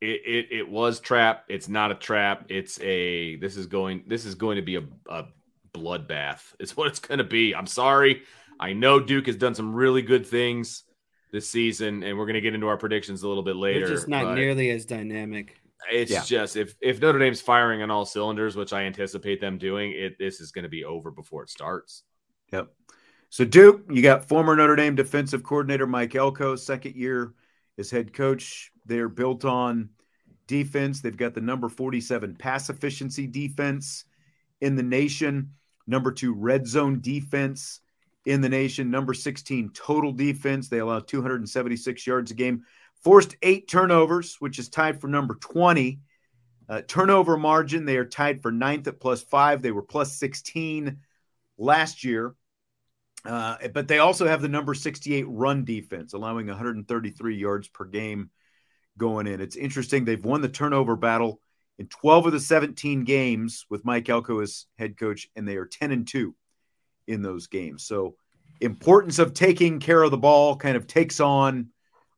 [0.00, 1.44] It, it, it was trap.
[1.48, 2.46] It's not a trap.
[2.48, 5.26] It's a this is going this is going to be a, a
[5.74, 6.42] bloodbath.
[6.60, 7.54] It's what it's going to be.
[7.54, 8.22] I'm sorry.
[8.60, 10.84] I know Duke has done some really good things
[11.32, 13.86] this season, and we're going to get into our predictions a little bit later.
[13.86, 15.56] They're just not nearly as dynamic.
[15.90, 16.22] It's yeah.
[16.24, 20.18] just if if Notre Dame's firing on all cylinders, which I anticipate them doing, it
[20.18, 22.04] this is going to be over before it starts.
[22.52, 22.68] Yep.
[23.30, 27.32] So Duke, you got former Notre Dame defensive coordinator Mike Elko, second year
[27.78, 28.70] as head coach.
[28.84, 29.90] They're built on
[30.46, 31.00] defense.
[31.00, 34.04] They've got the number 47 pass efficiency defense
[34.60, 35.52] in the nation,
[35.86, 37.80] number two red zone defense
[38.24, 40.68] in the nation, number 16 total defense.
[40.68, 42.62] They allow 276 yards a game,
[43.02, 46.00] forced eight turnovers, which is tied for number 20.
[46.68, 49.62] Uh, turnover margin, they are tied for ninth at plus five.
[49.62, 50.98] They were plus 16
[51.58, 52.34] last year.
[53.24, 58.30] Uh, but they also have the number 68 run defense, allowing 133 yards per game
[58.98, 59.40] going in.
[59.40, 60.04] It's interesting.
[60.04, 61.40] They've won the turnover battle
[61.78, 65.66] in 12 of the 17 games with Mike Elko as head coach, and they are
[65.66, 66.34] 10 and 2
[67.06, 67.84] in those games.
[67.84, 68.16] So,
[68.60, 71.68] importance of taking care of the ball kind of takes on,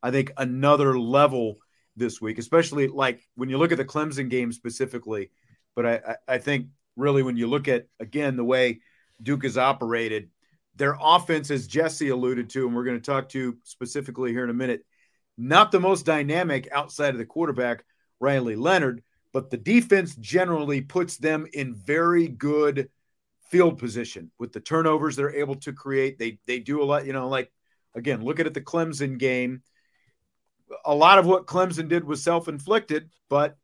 [0.04, 1.56] I think, another level
[1.96, 5.30] this week, especially like when you look at the Clemson game specifically.
[5.74, 8.80] But I, I think really when you look at, again, the way
[9.22, 10.28] Duke is operated,
[10.76, 14.50] their offense, as Jesse alluded to, and we're going to talk to specifically here in
[14.50, 14.84] a minute,
[15.38, 17.84] not the most dynamic outside of the quarterback,
[18.20, 19.02] Riley Leonard,
[19.32, 22.88] but the defense generally puts them in very good
[23.50, 26.18] field position with the turnovers they're able to create.
[26.18, 27.52] They they do a lot, you know, like
[27.94, 29.62] again, look at the Clemson game.
[30.84, 33.56] A lot of what Clemson did was self-inflicted, but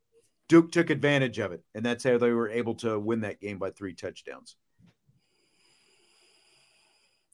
[0.49, 3.59] Duke took advantage of it, and that's how they were able to win that game
[3.59, 4.57] by three touchdowns.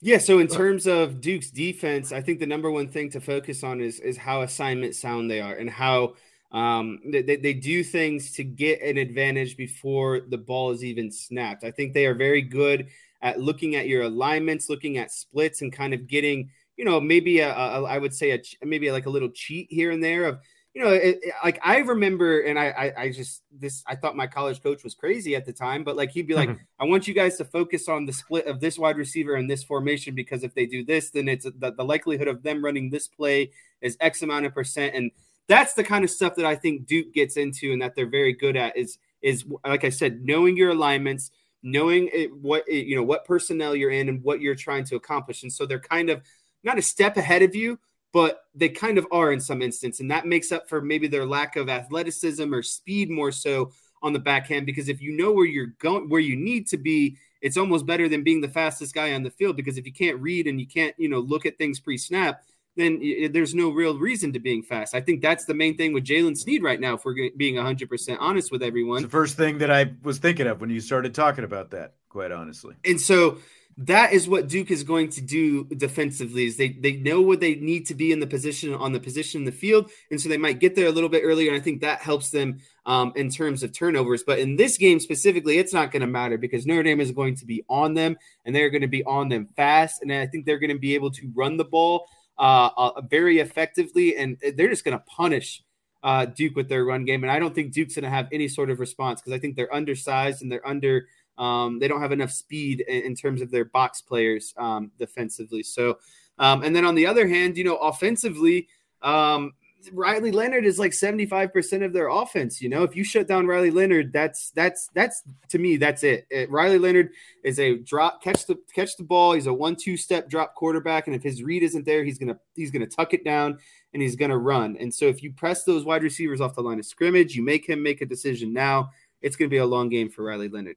[0.02, 3.64] Yeah, so in terms of Duke's defense, I think the number one thing to focus
[3.64, 6.14] on is is how assignment sound they are and how
[6.52, 11.64] um, they, they do things to get an advantage before the ball is even snapped.
[11.64, 12.88] I think they are very good
[13.22, 17.40] at looking at your alignments, looking at splits, and kind of getting, you know, maybe
[17.40, 20.38] a, a I would say a maybe like a little cheat here and there of
[20.76, 24.14] you know, it, it, like I remember, and I, I, I, just this, I thought
[24.14, 26.62] my college coach was crazy at the time, but like he'd be like, mm-hmm.
[26.78, 29.64] I want you guys to focus on the split of this wide receiver and this
[29.64, 33.08] formation because if they do this, then it's the, the likelihood of them running this
[33.08, 35.10] play is X amount of percent, and
[35.48, 38.34] that's the kind of stuff that I think Duke gets into and that they're very
[38.34, 38.76] good at.
[38.76, 41.30] Is is like I said, knowing your alignments,
[41.62, 44.96] knowing it, what it, you know, what personnel you're in, and what you're trying to
[44.96, 46.20] accomplish, and so they're kind of
[46.62, 47.78] not a step ahead of you
[48.16, 50.00] but they kind of are in some instance.
[50.00, 54.14] And that makes up for maybe their lack of athleticism or speed more so on
[54.14, 54.64] the backhand.
[54.64, 58.08] Because if you know where you're going, where you need to be, it's almost better
[58.08, 59.54] than being the fastest guy on the field.
[59.54, 62.40] Because if you can't read and you can't, you know, look at things pre snap,
[62.74, 63.02] then
[63.32, 64.94] there's no real reason to being fast.
[64.94, 68.16] I think that's the main thing with Jaylen Sneed right now, if we're being 100%
[68.18, 68.98] honest with everyone.
[68.98, 71.96] It's the first thing that I was thinking of when you started talking about that,
[72.08, 72.76] quite honestly.
[72.82, 73.40] And so
[73.78, 76.46] that is what Duke is going to do defensively.
[76.46, 79.42] Is they they know what they need to be in the position on the position
[79.42, 81.52] in the field, and so they might get there a little bit earlier.
[81.52, 84.22] And I think that helps them um, in terms of turnovers.
[84.22, 87.36] But in this game specifically, it's not going to matter because Notre Dame is going
[87.36, 88.16] to be on them,
[88.46, 90.00] and they're going to be on them fast.
[90.00, 92.06] And I think they're going to be able to run the ball
[92.38, 95.62] uh, uh, very effectively, and they're just going to punish
[96.02, 97.24] uh, Duke with their run game.
[97.24, 99.56] And I don't think Duke's going to have any sort of response because I think
[99.56, 101.08] they're undersized and they're under
[101.38, 105.62] um, they don't have enough speed in, in terms of their box players um, defensively.
[105.62, 105.98] So,
[106.38, 108.68] um, and then on the other hand, you know, offensively,
[109.02, 109.52] um,
[109.92, 112.60] Riley Leonard is like 75% of their offense.
[112.60, 116.26] You know, if you shut down Riley Leonard, that's that's that's to me, that's it.
[116.30, 116.50] it.
[116.50, 117.10] Riley Leonard
[117.44, 119.32] is a drop catch the catch the ball.
[119.32, 121.06] He's a one-two step drop quarterback.
[121.06, 123.58] And if his read isn't there, he's gonna he's gonna tuck it down
[123.92, 124.76] and he's gonna run.
[124.78, 127.68] And so if you press those wide receivers off the line of scrimmage, you make
[127.68, 128.90] him make a decision now,
[129.22, 130.76] it's gonna be a long game for Riley Leonard.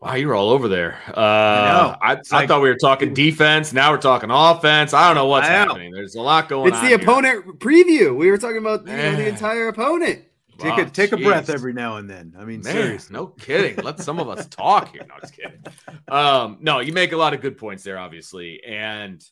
[0.00, 0.98] Wow, you're all over there.
[1.08, 3.74] Uh, I, I, like, I, thought we were talking defense.
[3.74, 4.94] Now we're talking offense.
[4.94, 5.92] I don't know what's happening.
[5.92, 6.84] There's a lot going it's on.
[6.86, 7.06] It's the here.
[7.06, 8.16] opponent preview.
[8.16, 10.24] We were talking about you know, the entire opponent.
[10.56, 12.34] Take a take a breath every now and then.
[12.38, 13.14] I mean, Man, seriously.
[13.14, 13.76] No kidding.
[13.84, 15.04] Let some of us talk here.
[15.06, 15.62] No, just kidding.
[16.08, 19.22] Um, no, you make a lot of good points there, obviously, and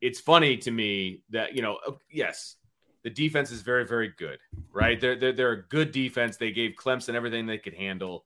[0.00, 1.78] it's funny to me that you know,
[2.10, 2.56] yes,
[3.04, 4.38] the defense is very, very good,
[4.72, 5.00] right?
[5.00, 6.36] They're they're, they're a good defense.
[6.36, 8.24] They gave Clemson everything they could handle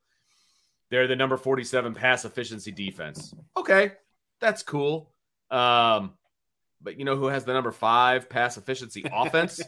[0.90, 3.34] they're the number 47 pass efficiency defense.
[3.56, 3.92] Okay,
[4.40, 5.10] that's cool.
[5.50, 6.14] Um,
[6.80, 9.60] but you know who has the number five pass efficiency offense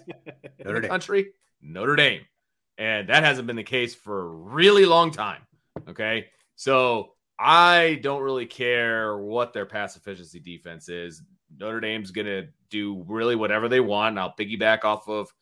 [0.58, 1.32] in the country?
[1.60, 2.22] Notre Dame.
[2.78, 5.40] And that hasn't been the case for a really long time.
[5.88, 6.26] Okay.
[6.56, 11.22] So I don't really care what their pass efficiency defense is.
[11.58, 14.12] Notre Dame's going to do really whatever they want.
[14.12, 15.32] And I'll piggyback off of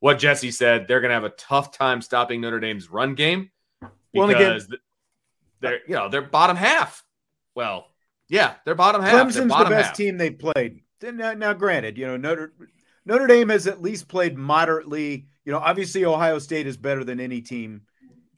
[0.00, 0.88] what Jesse said.
[0.88, 3.50] They're going to have a tough time stopping Notre Dame's run game
[3.80, 4.60] because well, again,
[5.60, 7.04] they're you know they're bottom half.
[7.54, 7.86] Well,
[8.28, 9.12] Yeah, they're bottom half.
[9.28, 9.96] Clemson's bottom the best half.
[9.96, 10.80] team they've played.
[11.02, 12.52] Now, now, granted, you know Notre
[13.06, 15.26] Notre Dame has at least played moderately.
[15.44, 17.82] You know, obviously Ohio State is better than any team.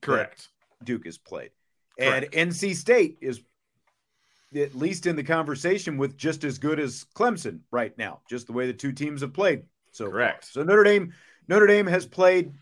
[0.00, 0.48] Correct.
[0.84, 1.50] Duke has played,
[1.98, 2.34] Correct.
[2.34, 3.40] and NC State is
[4.54, 8.20] at least in the conversation with just as good as Clemson right now.
[8.28, 9.62] Just the way the two teams have played.
[9.92, 10.10] So.
[10.10, 10.44] Correct.
[10.44, 11.12] So Notre Dame,
[11.48, 12.52] Notre Dame has played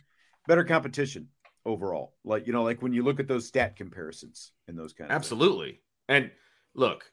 [0.47, 1.29] better competition
[1.65, 2.15] overall.
[2.25, 5.15] Like you know, like when you look at those stat comparisons and those kind of
[5.15, 5.25] things.
[5.25, 5.81] Absolutely.
[6.09, 6.31] And
[6.75, 7.11] look,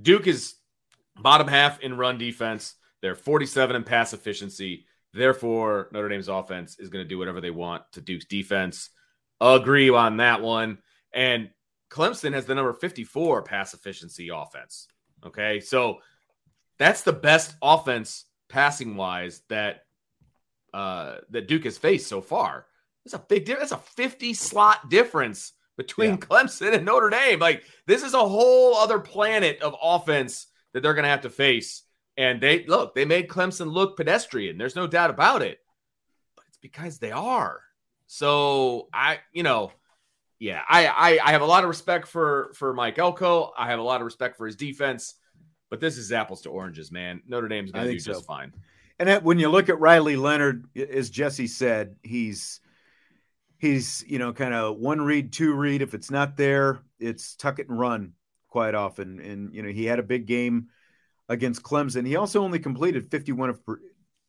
[0.00, 0.54] Duke is
[1.20, 2.74] bottom half in run defense.
[3.00, 4.86] They're 47 in pass efficiency.
[5.12, 8.90] Therefore, Notre Dame's offense is going to do whatever they want to Duke's defense.
[9.40, 10.78] Agree on that one.
[11.12, 11.50] And
[11.90, 14.88] Clemson has the number 54 pass efficiency offense.
[15.26, 15.60] Okay.
[15.60, 15.98] So
[16.78, 19.82] that's the best offense passing wise that
[20.74, 22.66] uh that Duke has faced so far.
[23.04, 23.70] It's a big difference.
[23.70, 26.16] That's a 50 slot difference between Yeah.
[26.16, 27.38] Clemson and Notre Dame.
[27.40, 31.30] Like this is a whole other planet of offense that they're going to have to
[31.30, 31.82] face.
[32.16, 34.58] And they look, they made Clemson look pedestrian.
[34.58, 35.58] There's no doubt about it.
[36.36, 37.60] But it's because they are.
[38.06, 39.72] So I, you know,
[40.38, 43.52] yeah, I, I I have a lot of respect for for Mike Elko.
[43.56, 45.14] I have a lot of respect for his defense.
[45.70, 47.22] But this is apples to oranges, man.
[47.26, 48.12] Notre Dame's going to do so.
[48.12, 48.52] just fine.
[49.02, 52.60] And that, when you look at Riley Leonard, as Jesse said, he's
[53.58, 55.82] he's you know kind of one read, two read.
[55.82, 58.12] If it's not there, it's tuck it and run
[58.46, 59.18] quite often.
[59.18, 60.68] And you know he had a big game
[61.28, 62.06] against Clemson.
[62.06, 63.58] He also only completed fifty one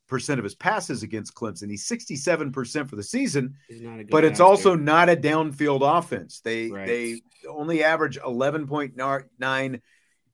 [0.08, 1.70] percent of his passes against Clemson.
[1.70, 5.08] He's sixty seven percent for the season, He's not a good but it's also not
[5.08, 6.40] a downfield offense.
[6.40, 6.88] They Right.
[6.88, 9.82] they only average eleven point nine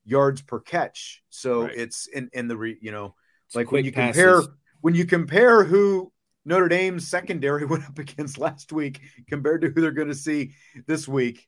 [0.07, 1.23] yards per catch.
[1.29, 1.77] So Right.
[1.77, 3.17] it's in in the re, you know
[3.55, 4.23] like when you passes.
[4.23, 4.43] compare
[4.81, 6.13] when you compare who
[6.45, 10.53] Notre Dame's secondary went up against last week compared to who they're going to see
[10.87, 11.47] this week,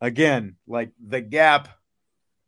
[0.00, 1.68] again, like the gap,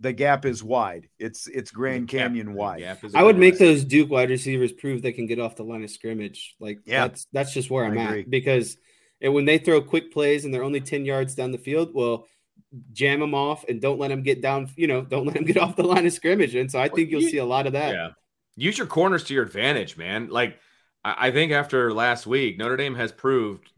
[0.01, 1.09] the gap is wide.
[1.19, 2.99] It's it's Grand The gap- Canyon the wide.
[3.15, 5.91] I would make those Duke wide receivers prove they can get off the line of
[5.91, 6.57] scrimmage.
[6.59, 7.09] Like Yeah.
[7.09, 8.21] that's that's just where I I'm agree.
[8.23, 8.77] at because
[9.21, 12.27] and when they throw quick plays and they're only 10 yards down the field, well,
[12.93, 15.57] jam them off and don't let them get down, you know, don't let them get
[15.57, 16.55] off the line of scrimmage.
[16.57, 17.95] And so I think you'll see a lot of that.
[17.95, 18.09] Yeah.
[18.57, 20.29] Use your corners to your advantage, man.
[20.31, 20.59] Like
[21.05, 23.69] I, I think after last week, Notre Dame has proved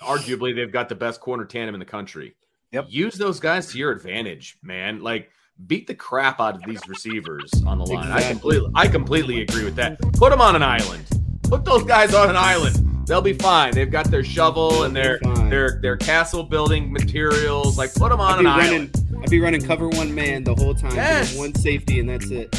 [0.00, 2.34] arguably they've got the best corner tandem in the country.
[2.72, 2.86] Yep.
[2.88, 5.00] Use those guys to your advantage, man.
[5.02, 5.30] Like
[5.66, 8.10] beat the crap out of these receivers on the line.
[8.10, 10.00] I completely I completely agree with that.
[10.14, 11.04] Put them on an island.
[11.42, 12.86] Put those guys on an island.
[13.06, 13.72] They'll be fine.
[13.74, 15.50] They've got their shovel and their They'll be fine.
[15.50, 17.76] their their castle building materials.
[17.76, 19.22] Like put them on I'd an be island.
[19.22, 20.94] I'd be running cover one man the whole time.
[20.94, 21.36] Yes.
[21.36, 22.54] One safety and that's it.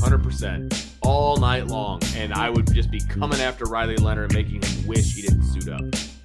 [0.00, 4.34] Hundred percent, all night long, and I would just be coming after Riley Leonard, and
[4.34, 5.82] making him wish he didn't suit up.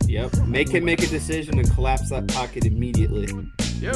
[0.08, 0.48] Yep.
[0.48, 3.28] Make him make a decision and collapse that pocket immediately.
[3.80, 3.96] Yep.